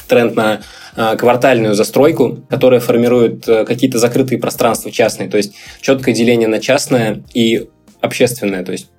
тренд 0.08 0.36
на 0.36 0.62
а, 0.96 1.16
квартальную 1.16 1.76
застройку, 1.76 2.46
которая 2.50 2.80
формирует 2.80 3.48
э, 3.48 3.66
какие-то 3.66 4.00
закрытые 4.00 4.40
пространства 4.40 4.92
частные, 4.92 5.30
то 5.30 5.38
есть 5.38 5.54
четкое 5.82 6.16
деление 6.16 6.48
на 6.48 6.60
частное 6.60 7.24
и 7.34 7.68
общественное, 8.02 8.64
то 8.64 8.72
есть 8.72 8.90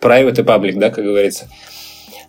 private 0.00 0.40
и 0.40 0.44
public, 0.44 0.78
да, 0.78 0.90
как 0.90 1.04
говорится. 1.04 1.48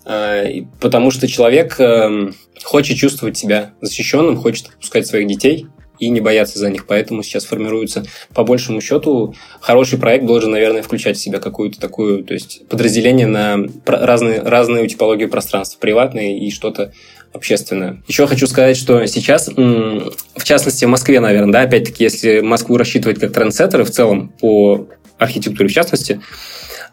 А, 0.06 0.46
потому 0.80 1.12
что 1.12 1.28
человек 1.28 1.80
эм, 1.80 2.34
хочет 2.64 2.98
чувствовать 2.98 3.38
себя 3.38 3.74
защищенным, 3.82 4.38
хочет 4.38 4.68
отпускать 4.68 5.06
своих 5.06 5.28
детей 5.28 5.68
и 6.00 6.10
не 6.10 6.22
бояться 6.22 6.60
за 6.60 6.70
них. 6.70 6.86
Поэтому 6.86 7.24
сейчас 7.24 7.46
формируется, 7.46 8.06
по 8.34 8.44
большему 8.44 8.82
счету, 8.82 9.36
хороший 9.60 10.00
проект 10.00 10.26
должен, 10.26 10.52
наверное, 10.52 10.84
включать 10.84 11.18
в 11.18 11.22
себя 11.22 11.40
какую-то 11.40 11.80
такую, 11.80 12.24
то 12.24 12.34
есть 12.34 12.68
подразделение 12.68 13.28
на 13.28 13.58
разные, 13.86 14.42
разные 14.42 14.88
типологии 14.88 15.26
пространства, 15.26 15.80
приватные 15.80 16.40
и 16.40 16.52
что-то 16.52 16.94
общественное. 17.34 18.02
Еще 18.08 18.28
хочу 18.28 18.48
сказать, 18.48 18.78
что 18.78 19.06
сейчас, 19.06 19.48
в 19.48 20.44
частности, 20.44 20.86
в 20.86 20.90
Москве, 20.90 21.20
наверное, 21.20 21.52
да, 21.52 21.62
опять-таки, 21.62 22.04
если 22.04 22.40
Москву 22.40 22.78
рассчитывать 22.78 23.20
как 23.20 23.34
трендсеттеры 23.34 23.84
в 23.84 23.92
целом 23.92 24.30
по 24.40 24.88
архитектуре 25.18 25.70
в 25.70 25.74
частности, 25.74 26.22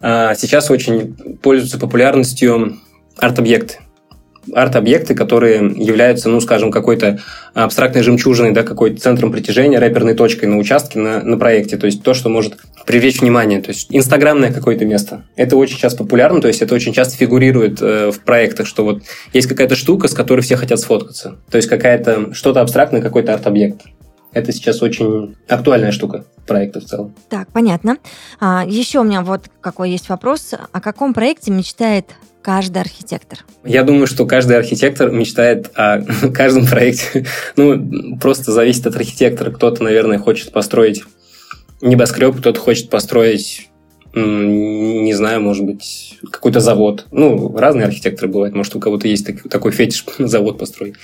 а, 0.01 0.35
сейчас 0.35 0.71
очень 0.71 1.15
пользуются 1.43 1.79
популярностью 1.79 2.79
арт-объекты 3.17 3.79
арт-объекты, 4.53 5.15
которые 5.15 5.59
являются, 5.77 6.29
ну, 6.29 6.41
скажем, 6.41 6.71
какой-то 6.71 7.21
абстрактной 7.55 8.03
жемчужиной, 8.03 8.53
да, 8.53 8.63
какой-то 8.63 9.01
центром 9.01 9.33
притяжения, 9.33 9.79
рэперной 9.79 10.15
точкой 10.15 10.47
на 10.47 10.59
участке, 10.59 10.99
на, 10.99 11.23
на 11.23 11.39
проекте. 11.39 11.77
То 11.77 11.87
есть 11.87 12.03
то, 12.03 12.15
что 12.15 12.29
может 12.29 12.57
привлечь 12.87 13.21
внимание. 13.21 13.61
То 13.61 13.71
есть 13.71 13.87
инстаграмное 13.91 14.53
какое-то 14.53 14.85
место. 14.85 15.25
Это 15.37 15.57
очень 15.57 15.79
часто 15.79 16.05
популярно, 16.05 16.41
то 16.41 16.49
есть 16.49 16.63
это 16.63 16.75
очень 16.75 16.93
часто 16.93 17.17
фигурирует 17.17 17.81
э, 17.81 18.11
в 18.11 18.21
проектах, 18.21 18.67
что 18.67 18.85
вот 18.85 19.03
есть 19.33 19.49
какая-то 19.49 19.77
штука, 19.77 20.09
с 20.09 20.15
которой 20.15 20.41
все 20.41 20.57
хотят 20.57 20.81
сфоткаться. 20.81 21.37
То 21.51 21.57
есть 21.57 21.69
какая-то 21.69 22.35
что-то 22.35 22.61
абстрактное, 22.61 23.01
какой-то 23.01 23.33
арт-объект. 23.35 23.83
Это 24.33 24.53
сейчас 24.53 24.83
очень 24.83 25.37
актуальная 25.49 25.93
штука 25.93 26.25
проекта 26.47 26.81
в 26.81 26.85
целом. 26.85 27.15
Так, 27.29 27.49
понятно. 27.53 27.99
А, 28.41 28.65
еще 28.67 28.99
у 29.01 29.05
меня 29.05 29.23
вот 29.23 29.45
какой 29.61 29.91
есть 29.91 30.09
вопрос. 30.09 30.55
О 30.73 30.81
каком 30.81 31.15
проекте 31.15 31.53
мечтает 31.53 32.07
каждый 32.45 32.83
архитектор? 32.83 33.39
Я 33.65 33.83
думаю, 33.83 34.07
что 34.07 34.27
каждый 34.27 34.59
архитектор 34.59 35.11
мечтает 35.11 35.71
о 35.75 36.03
каждом 36.35 36.67
проекте. 36.67 37.25
Ну, 37.57 38.19
просто 38.19 38.53
зависит 38.53 38.87
от 38.87 38.97
архитектора. 38.97 39.51
Кто-то, 39.51 39.83
наверное, 39.83 40.19
хочет 40.19 40.53
построить 40.53 41.03
небоскреб, 41.81 42.37
кто-то 42.37 42.61
хочет 42.61 42.91
построить 42.91 43.71
не 44.17 45.13
знаю, 45.13 45.41
может 45.41 45.65
быть, 45.65 46.21
какой-то 46.31 46.61
завод. 46.61 47.07
Ну, 47.11 47.57
разные 47.57 47.87
архитекторы 47.87 48.31
бывают. 48.31 48.55
Может, 48.55 48.77
у 48.77 48.81
кого-то 48.81 49.09
есть 49.09 49.29
такой 49.49 49.73
фетиш 49.73 50.05
завод 50.19 50.59
построить. 50.59 50.95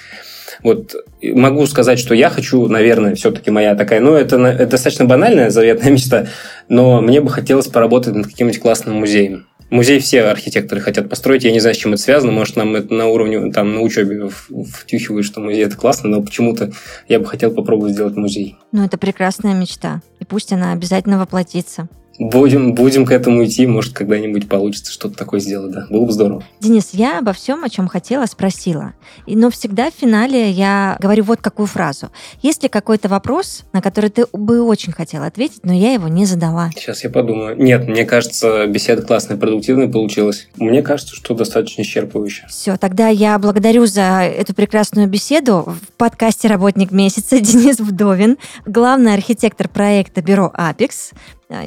Вот 0.62 0.94
могу 1.22 1.66
сказать, 1.66 1.98
что 1.98 2.14
я 2.14 2.30
хочу, 2.30 2.68
наверное, 2.68 3.16
все-таки 3.16 3.50
моя 3.50 3.74
такая, 3.74 3.98
ну, 4.00 4.14
это, 4.14 4.36
это 4.36 4.70
достаточно 4.70 5.06
банальная 5.06 5.50
заветная 5.50 5.90
мечта, 5.90 6.28
но 6.68 7.00
мне 7.00 7.20
бы 7.20 7.30
хотелось 7.30 7.66
поработать 7.66 8.14
над 8.14 8.26
каким-нибудь 8.26 8.60
классным 8.60 8.96
музеем. 8.96 9.46
Музей 9.70 10.00
все 10.00 10.22
архитекторы 10.22 10.80
хотят 10.80 11.08
построить. 11.08 11.44
Я 11.44 11.52
не 11.52 11.60
знаю, 11.60 11.74
с 11.74 11.78
чем 11.78 11.92
это 11.92 12.02
связано. 12.02 12.32
Может, 12.32 12.56
нам 12.56 12.74
это 12.74 12.92
на 12.92 13.06
уровне, 13.06 13.52
там, 13.52 13.74
на 13.74 13.80
учебе 13.80 14.28
втюхивают, 14.28 15.24
что 15.24 15.40
музей 15.40 15.64
это 15.64 15.76
классно, 15.76 16.08
но 16.08 16.22
почему-то 16.22 16.72
я 17.08 17.20
бы 17.20 17.26
хотел 17.26 17.52
попробовать 17.52 17.92
сделать 17.92 18.16
музей. 18.16 18.56
Ну, 18.72 18.84
это 18.84 18.98
прекрасная 18.98 19.54
мечта. 19.54 20.02
И 20.18 20.24
пусть 20.24 20.52
она 20.52 20.72
обязательно 20.72 21.18
воплотится. 21.18 21.88
Будем, 22.20 22.74
будем 22.74 23.06
к 23.06 23.12
этому 23.12 23.46
идти, 23.46 23.66
может, 23.66 23.94
когда-нибудь 23.94 24.46
получится 24.46 24.92
что-то 24.92 25.16
такое 25.16 25.40
сделать, 25.40 25.72
да. 25.72 25.86
Было 25.88 26.04
бы 26.04 26.12
здорово. 26.12 26.44
Денис, 26.60 26.90
я 26.92 27.18
обо 27.18 27.32
всем, 27.32 27.64
о 27.64 27.70
чем 27.70 27.88
хотела, 27.88 28.26
спросила. 28.26 28.92
Но 29.26 29.48
всегда 29.48 29.90
в 29.90 29.94
финале 29.94 30.50
я 30.50 30.98
говорю 31.00 31.24
вот 31.24 31.40
какую 31.40 31.66
фразу. 31.66 32.10
Есть 32.42 32.62
ли 32.62 32.68
какой-то 32.68 33.08
вопрос, 33.08 33.64
на 33.72 33.80
который 33.80 34.10
ты 34.10 34.26
бы 34.34 34.60
очень 34.60 34.92
хотела 34.92 35.24
ответить, 35.24 35.60
но 35.64 35.72
я 35.72 35.94
его 35.94 36.08
не 36.08 36.26
задала? 36.26 36.70
Сейчас 36.74 37.04
я 37.04 37.08
подумаю. 37.08 37.56
Нет, 37.56 37.88
мне 37.88 38.04
кажется, 38.04 38.66
беседа 38.66 39.00
классная, 39.00 39.38
продуктивная 39.38 39.88
получилась. 39.88 40.48
Мне 40.56 40.82
кажется, 40.82 41.16
что 41.16 41.32
достаточно 41.32 41.80
исчерпывающе. 41.80 42.48
Все, 42.50 42.76
тогда 42.76 43.08
я 43.08 43.38
благодарю 43.38 43.86
за 43.86 44.24
эту 44.24 44.52
прекрасную 44.52 45.08
беседу. 45.08 45.74
В 45.80 45.96
подкасте 45.96 46.48
«Работник 46.48 46.92
месяца» 46.92 47.40
Денис 47.40 47.78
Вдовин, 47.78 48.36
главный 48.66 49.14
архитектор 49.14 49.70
проекта 49.70 50.20
бюро 50.20 50.50
«Апекс». 50.52 51.12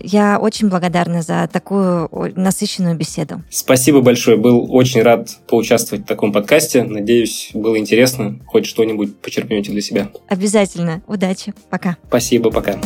Я 0.04 0.39
очень 0.39 0.69
благодарна 0.69 1.22
за 1.22 1.50
такую 1.52 2.10
насыщенную 2.36 2.96
беседу. 2.96 3.41
Спасибо 3.50 4.02
большое. 4.02 4.38
Был 4.38 4.74
очень 4.74 5.02
рад 5.02 5.30
поучаствовать 5.48 6.06
в 6.06 6.08
таком 6.08 6.32
подкасте. 6.32 6.84
Надеюсь, 6.84 7.52
было 7.54 7.78
интересно. 7.78 8.39
Хоть 8.48 8.65
что-нибудь 8.65 9.17
почерпнете 9.17 9.72
для 9.72 9.82
себя. 9.82 10.10
Обязательно. 10.28 11.02
Удачи. 11.08 11.54
Пока. 11.69 11.98
Спасибо. 12.08 12.50
Пока. 12.50 12.80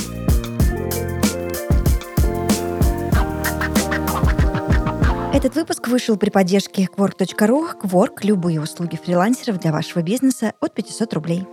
Этот 5.34 5.54
выпуск 5.54 5.88
вышел 5.88 6.18
при 6.18 6.32
поддержке 6.32 6.88
Quark.ru. 6.98 7.80
Quark– 7.80 8.14
любые 8.24 8.60
услуги 8.60 8.98
фрилансеров 8.98 9.60
для 9.60 9.72
вашего 9.72 10.02
бизнеса 10.02 10.54
от 10.60 10.74
500 10.74 11.14
рублей. 11.14 11.44